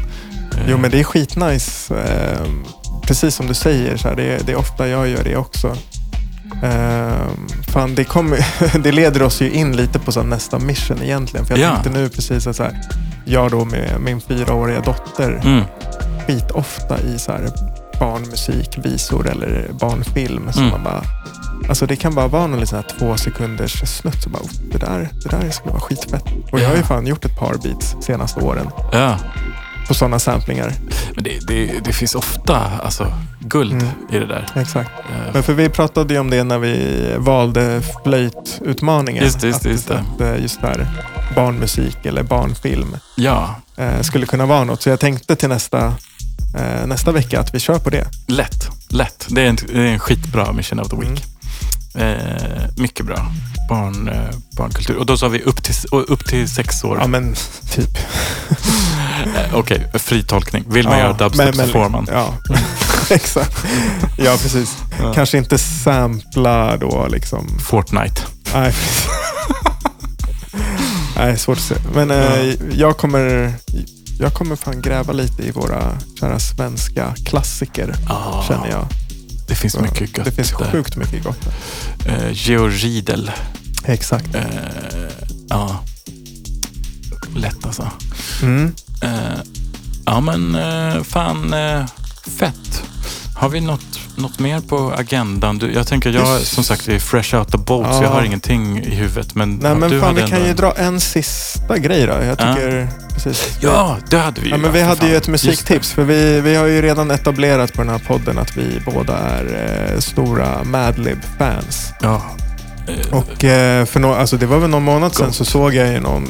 [0.52, 1.96] eh, Jo, men det är skitnice.
[1.96, 2.48] Eh,
[3.02, 5.76] precis som du säger, så här, det, är, det är ofta jag gör det också.
[6.64, 7.28] Eh,
[7.74, 8.46] fan, det, kommer,
[8.84, 11.46] det leder oss ju in lite på så nästa mission egentligen.
[11.46, 11.74] För jag Ja.
[11.74, 12.82] tänkte nu precis att så här,
[13.26, 15.64] jag då med min fyraåriga dotter Mm.
[16.28, 17.50] skitofta i så här
[18.00, 20.50] barnmusik, visor eller barnfilm.
[20.54, 20.72] Så Mm.
[20.72, 21.02] man bara,
[21.70, 24.24] alltså det kan bara vara någon så här två sekunders snutt.
[24.24, 26.24] Så bara, "Oh, det, där, det där skulle vara skitfett.
[26.52, 29.18] Och jag har ju fan gjort ett par beats senaste åren Ja.
[29.88, 30.74] På sådana samplingar.
[31.16, 33.88] Men det, det, det finns ofta alltså, guld Mm.
[34.12, 34.46] i det där.
[34.56, 34.90] Exakt.
[35.00, 39.24] Eh, Men för vi pratade ju om det när vi valde flöjtutmaningen.
[39.24, 40.00] Just just Att- just det.
[40.16, 40.88] Att eh, just där
[41.36, 44.82] barnmusik eller barnfilm Ja, eh, skulle kunna vara något.
[44.82, 45.86] Så jag tänkte till nästa,
[46.58, 48.08] eh, nästa vecka att vi kör på det.
[48.28, 48.70] lätt.
[48.90, 49.28] Lätt.
[49.30, 51.08] Det är en, det är en skitbra mission of the week.
[51.10, 51.22] Mm.
[51.98, 53.32] Eh, mycket bra.
[53.70, 54.96] Barn, eh, barnkultur.
[54.98, 56.98] Och då sa vi upp till, upp till sex år.
[57.02, 57.36] Ja men
[57.72, 57.98] typ.
[59.36, 60.64] Eh, Okej, fri tolkning.
[60.70, 62.08] Vill man Ja, göra dubstep men- men- så får man.
[62.12, 62.34] Ja,
[63.10, 63.58] exakt.
[64.18, 64.78] Ja, precis.
[65.02, 65.14] Ja.
[65.14, 67.48] Kanske inte sampla då liksom.
[67.60, 68.22] Fortnite.
[68.54, 68.74] Nej.
[71.16, 71.76] Nej, svårt att se.
[71.94, 73.54] Men eh, jag kommer
[74.20, 78.86] jag kommer fan gräva lite i våra kära svenska klassiker, Ah, känner jag.
[79.58, 80.72] Det finns mycket gött Det finns där.
[80.72, 81.40] sjukt mycket gott.
[82.06, 83.32] Eh, Georg Riedel.
[83.86, 84.36] Exakt.
[84.36, 84.44] Eh,
[85.50, 85.84] ja.
[87.36, 87.92] Lätt alltså.
[88.42, 88.74] Mm.
[89.02, 89.12] Eh,
[90.06, 91.86] ja men eh, fan eh,
[92.38, 92.84] fett.
[93.40, 95.58] Har vi något, något mer på agendan?
[95.58, 98.04] Du, jag tänker, jag som sagt är fresh out the boat så Ja.
[98.04, 99.36] jag har ingenting i huvudet.
[99.36, 102.14] Men, Nej, ja, men du fan, vi kan ändå ju dra en sista grej då.
[102.14, 102.36] Jag Ja.
[102.36, 103.58] tycker, precis.
[103.62, 104.54] Ja, det hade vi ju.
[104.54, 105.10] Ja, men vi hade fan.
[105.10, 105.92] ju ett musiktips.
[105.92, 109.46] För vi, vi har ju redan etablerat på den här podden att vi båda är
[109.94, 111.94] eh, stora Madlib-fans.
[112.02, 112.22] Ja.
[113.12, 116.00] Och eh, för no, alltså det var väl någon månad sedan så såg jag ju
[116.00, 116.28] någon,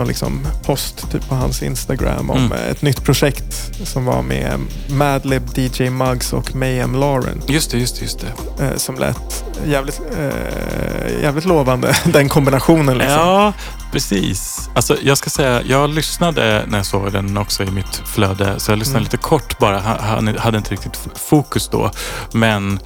[0.00, 2.52] någon liksom post typ på hans Instagram om Mm.
[2.70, 7.42] ett nytt projekt som var med Madlib, DJ Muggs och Mayhem Lauren.
[7.46, 8.18] Just det, just det, just
[8.58, 8.64] det.
[8.64, 12.98] Eh, som lät jävligt, eh, jävligt lovande, den kombinationen.
[12.98, 13.16] Liksom.
[13.18, 13.52] Ja,
[13.92, 14.68] precis.
[14.74, 18.54] Alltså, jag ska säga, jag lyssnade när jag såg den också i mitt flöde.
[18.60, 19.04] Så jag lyssnade Mm.
[19.04, 19.80] lite kort bara.
[19.80, 21.90] Ha- ha- hade inte riktigt fokus då.
[22.32, 22.78] Men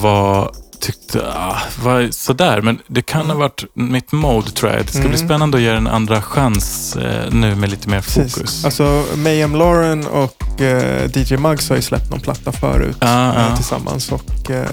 [0.00, 0.50] var
[0.80, 2.60] tyckte, ah, var sådär.
[2.60, 4.80] Men det kan ha varit mitt mode tror jag.
[4.86, 5.18] Det ska bli Mm.
[5.28, 8.34] spännande att ge den en andra chans eh, nu med lite mer Precis.
[8.34, 8.64] fokus.
[8.64, 13.48] Alltså Mayhem Lauren och eh, DJ Muggs har ju släppt någon platta förut Ja, eh,
[13.50, 13.56] ja.
[13.56, 14.66] tillsammans och eh,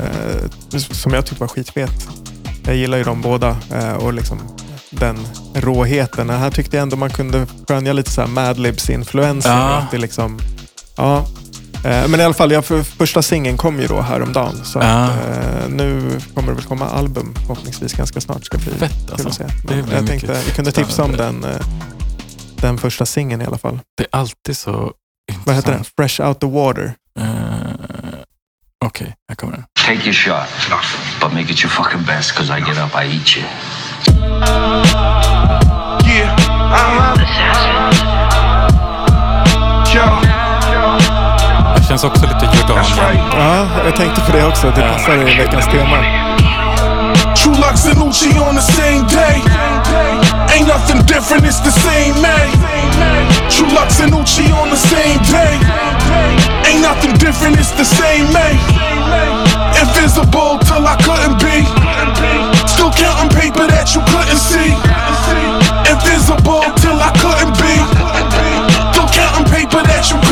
[0.91, 2.07] som jag tyckte var skitfet.
[2.65, 4.39] Jag gillar ju dem båda eh, och liksom
[4.89, 5.17] den
[5.53, 6.29] råheten.
[6.29, 9.49] Här tyckte jag ändå man kunde skönja lite så här Madlibs influenser.
[9.49, 9.75] Ja.
[9.77, 10.39] Att det liksom,
[10.97, 11.25] ja.
[11.85, 14.65] Eh, Men i alla fall, jag, för, första singeln kom ju då häromdagen.
[14.65, 14.85] Så Ja.
[14.85, 18.45] att, eh, nu kommer det väl komma album förhoppningsvis ganska snart.
[18.45, 19.27] Ska bli Fett alltså.
[19.27, 19.45] att se.
[19.63, 21.49] Men jag tänkte vi kunde tipsa om den, eh,
[22.55, 23.79] den första singeln i alla fall.
[23.97, 25.47] Det är alltid så intressant.
[25.47, 25.83] Vad heter den?
[25.97, 26.93] Fresh out the water.
[27.19, 27.25] Eh,
[28.85, 29.63] Okej, här kommer den.
[29.85, 30.47] Take your shot,
[31.21, 33.45] but make it your fucking best, cause I get up, I eat you.
[36.07, 36.35] Yeah.
[36.75, 37.45] Uh-huh.
[39.95, 40.24] Yo
[41.95, 43.17] känns också lite Jordanien.
[43.31, 44.71] Ja, jag tänkte på det också.
[44.75, 45.97] Det passar i veckans tema.
[47.35, 49.41] True Lux and Lucci on the same day.
[50.53, 52.47] Ain't nothing different, it's the same man.
[53.49, 55.53] True Lux and Lucci on the same day.
[56.67, 58.55] Ain't nothing different, it's the same man.
[59.81, 61.57] Invisible till I couldn't be.
[62.67, 64.71] Still counting paper that you couldn't see.
[65.91, 67.75] Invisible till I couldn't be.
[68.91, 70.24] Still counting paper that you couldn't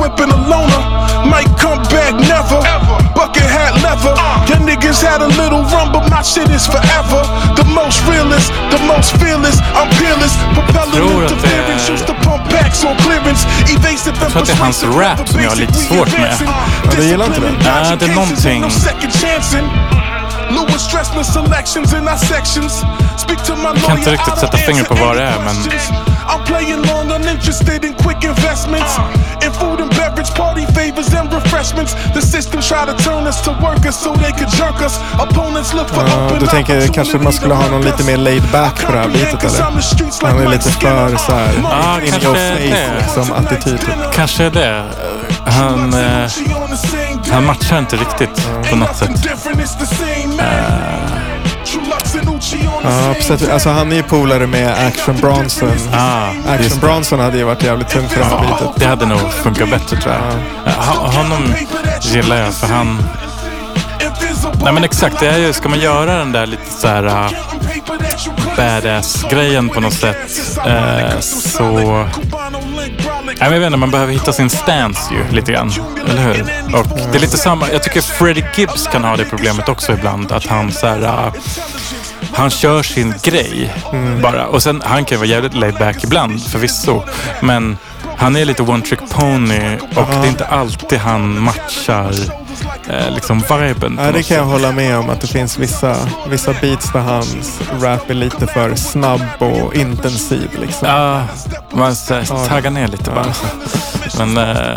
[0.00, 0.82] whipping a loner.
[1.32, 2.60] Might come back never.
[3.14, 4.14] Bucket hat leather.
[4.16, 4.48] Uh.
[4.48, 7.20] Your niggas had a little run, but my shit is forever.
[7.60, 9.56] The most realest, the most fearless.
[9.78, 10.34] I'm peerless.
[10.56, 11.92] Propelling tror att interference.
[11.92, 13.42] Used to pump packs on clearance.
[13.74, 16.36] Evasive and tror att det är hans rap som jag har lite svårt med.
[16.84, 17.56] Ja, du gillar inte den?
[17.64, 19.66] Ja, det är någonting- No second chancing.
[20.50, 22.72] Louis Stressman selections in our sections.
[23.16, 26.09] Speak to my kan inte riktigt sätta fingret på vad det är, men- questions.
[26.30, 28.92] I'm playing long, uninterested in quick investments.
[29.44, 31.92] In food and beverage, party favors and refreshments.
[32.14, 34.94] The system try to turn us to workers so they could jerk us.
[35.18, 38.86] Opponents look for open du tänker kanske man skulle ha någon lite mer laid back
[38.86, 39.62] på det här bitet eller?
[40.22, 43.80] Han är lite för så här Ja, in your face liksom attityd.
[44.14, 44.84] Kanske är det.
[45.46, 46.30] Han, eh,
[47.32, 49.10] han matchar inte riktigt på något sätt.
[52.82, 55.72] Ja, sätt, alltså han är ju polare med Action Bronson.
[55.92, 56.78] Ah, Action.
[56.80, 58.70] Bronson hade ju varit jävligt tung för det här Ja, bitet.
[58.76, 60.72] det hade nog funkat bättre tror jag.
[60.72, 61.54] Ha- Honom
[62.02, 63.02] gillar jag för han...
[64.64, 67.30] Nej men exakt, det är ju, ska man göra den där lite så här uh,
[68.56, 70.16] badass-grejen på något sätt
[70.66, 71.64] eh, så...
[73.24, 75.72] Nej, men jag vet inte, man behöver hitta sin stance ju lite grann.
[76.08, 76.40] Eller hur?
[76.76, 80.32] Och det är lite samma, jag tycker Freddie Gibbs kan ha det problemet också ibland.
[80.32, 81.32] Att han så här...
[82.32, 83.74] han kör sin grej
[84.22, 84.46] bara.
[84.46, 87.02] Och sen, han kan ju vara jävligt laid back ibland förvisso.
[87.40, 87.78] Men
[88.16, 92.14] han är lite one trick pony och det är inte alltid han matchar
[92.88, 94.00] eh, liksom viben.
[94.02, 95.96] Ja, det kan jag hålla med om att det finns vissa,
[96.28, 100.50] vissa beats där hans rap är lite för snabb och intensiv.
[100.60, 100.88] Liksom.
[100.88, 101.22] Ja,
[101.70, 103.34] man så taggar ner lite bara.
[104.18, 104.76] Men, eh,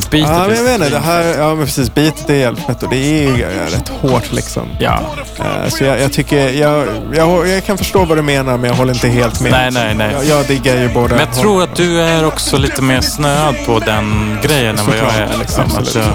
[0.00, 0.92] men beatet Ja, men jag fint.
[0.92, 1.94] Det här, ja, men precis.
[1.94, 4.68] Beatet är fett och det är ju rätt hårt liksom.
[4.78, 5.00] Ja,
[5.38, 8.76] Eh, Så jag, jag tycker, jag, jag, jag kan förstå vad du menar men jag
[8.76, 9.52] håller inte helt med.
[9.52, 10.12] Nej, nej, nej.
[10.12, 11.08] Jag, jag diggar ju båda.
[11.16, 14.96] men jag tror att du är också lite mer snöad på den grejen än vad
[14.96, 15.36] jag är.
[15.38, 15.64] Liksom.
[15.76, 16.08] Absolut.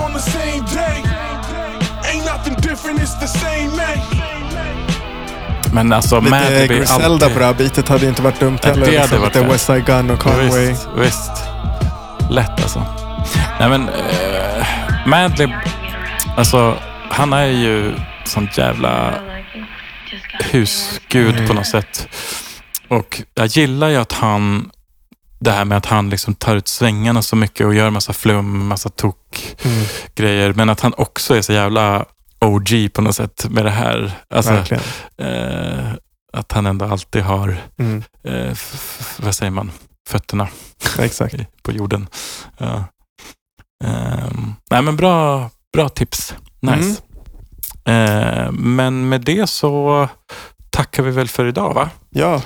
[5.73, 7.33] Men alltså, Lite Madlib är Griselda alltid...
[7.33, 8.85] på det här bitet hade ju inte varit dumt heller.
[8.85, 9.53] det hade liksom, varit.
[9.53, 10.67] West Side Gun och Conway.
[10.67, 11.31] Visst, visst.
[12.29, 13.00] Lätt alltså.
[13.61, 14.65] Nej men, uh,
[15.07, 15.49] Madlib,
[16.37, 16.77] alltså
[17.11, 17.95] han är ju
[18.25, 19.13] sån jävla
[20.51, 22.07] husgud på något sätt.
[22.87, 24.71] Och jag gillar ju att han,
[25.39, 28.67] det här med att han liksom tar ut svängarna så mycket och gör massa flum,
[28.67, 29.85] massa tok Mm,
[30.15, 30.53] grejer.
[30.53, 32.05] Men att han också är så jävla
[32.39, 34.11] OG på något sätt med det här.
[34.29, 34.53] Alltså,
[35.17, 35.91] eh,
[36.33, 38.57] att han ändå alltid har, Mm, eh,
[39.17, 39.71] vad säger man,
[40.07, 40.47] fötterna
[40.99, 41.35] exakt.
[41.63, 42.07] på jorden.
[42.57, 42.83] Ja.
[43.83, 46.35] Ehm, nej men bra, bra tips.
[46.59, 47.01] Nice.
[47.85, 50.07] Ehm, men med det så
[50.69, 51.89] tackar vi väl för idag va?
[52.09, 52.41] Ja,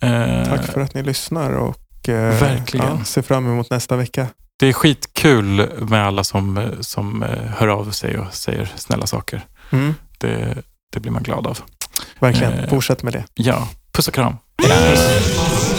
[0.00, 2.86] Ehm, tack för att ni lyssnar och eh, Verkligen.
[2.98, 4.26] Ja, ser fram emot nästa vecka.
[4.58, 9.44] Det är skitkul med alla som, som eh, hör av sig och säger snälla saker.
[9.70, 10.62] Mm, Det,
[10.92, 11.58] det blir man glad av.
[12.18, 12.68] verkligen.
[12.68, 13.24] Fortsätt med det.
[13.34, 14.36] Ja, puss och kram.
[14.62, 15.73] Radio.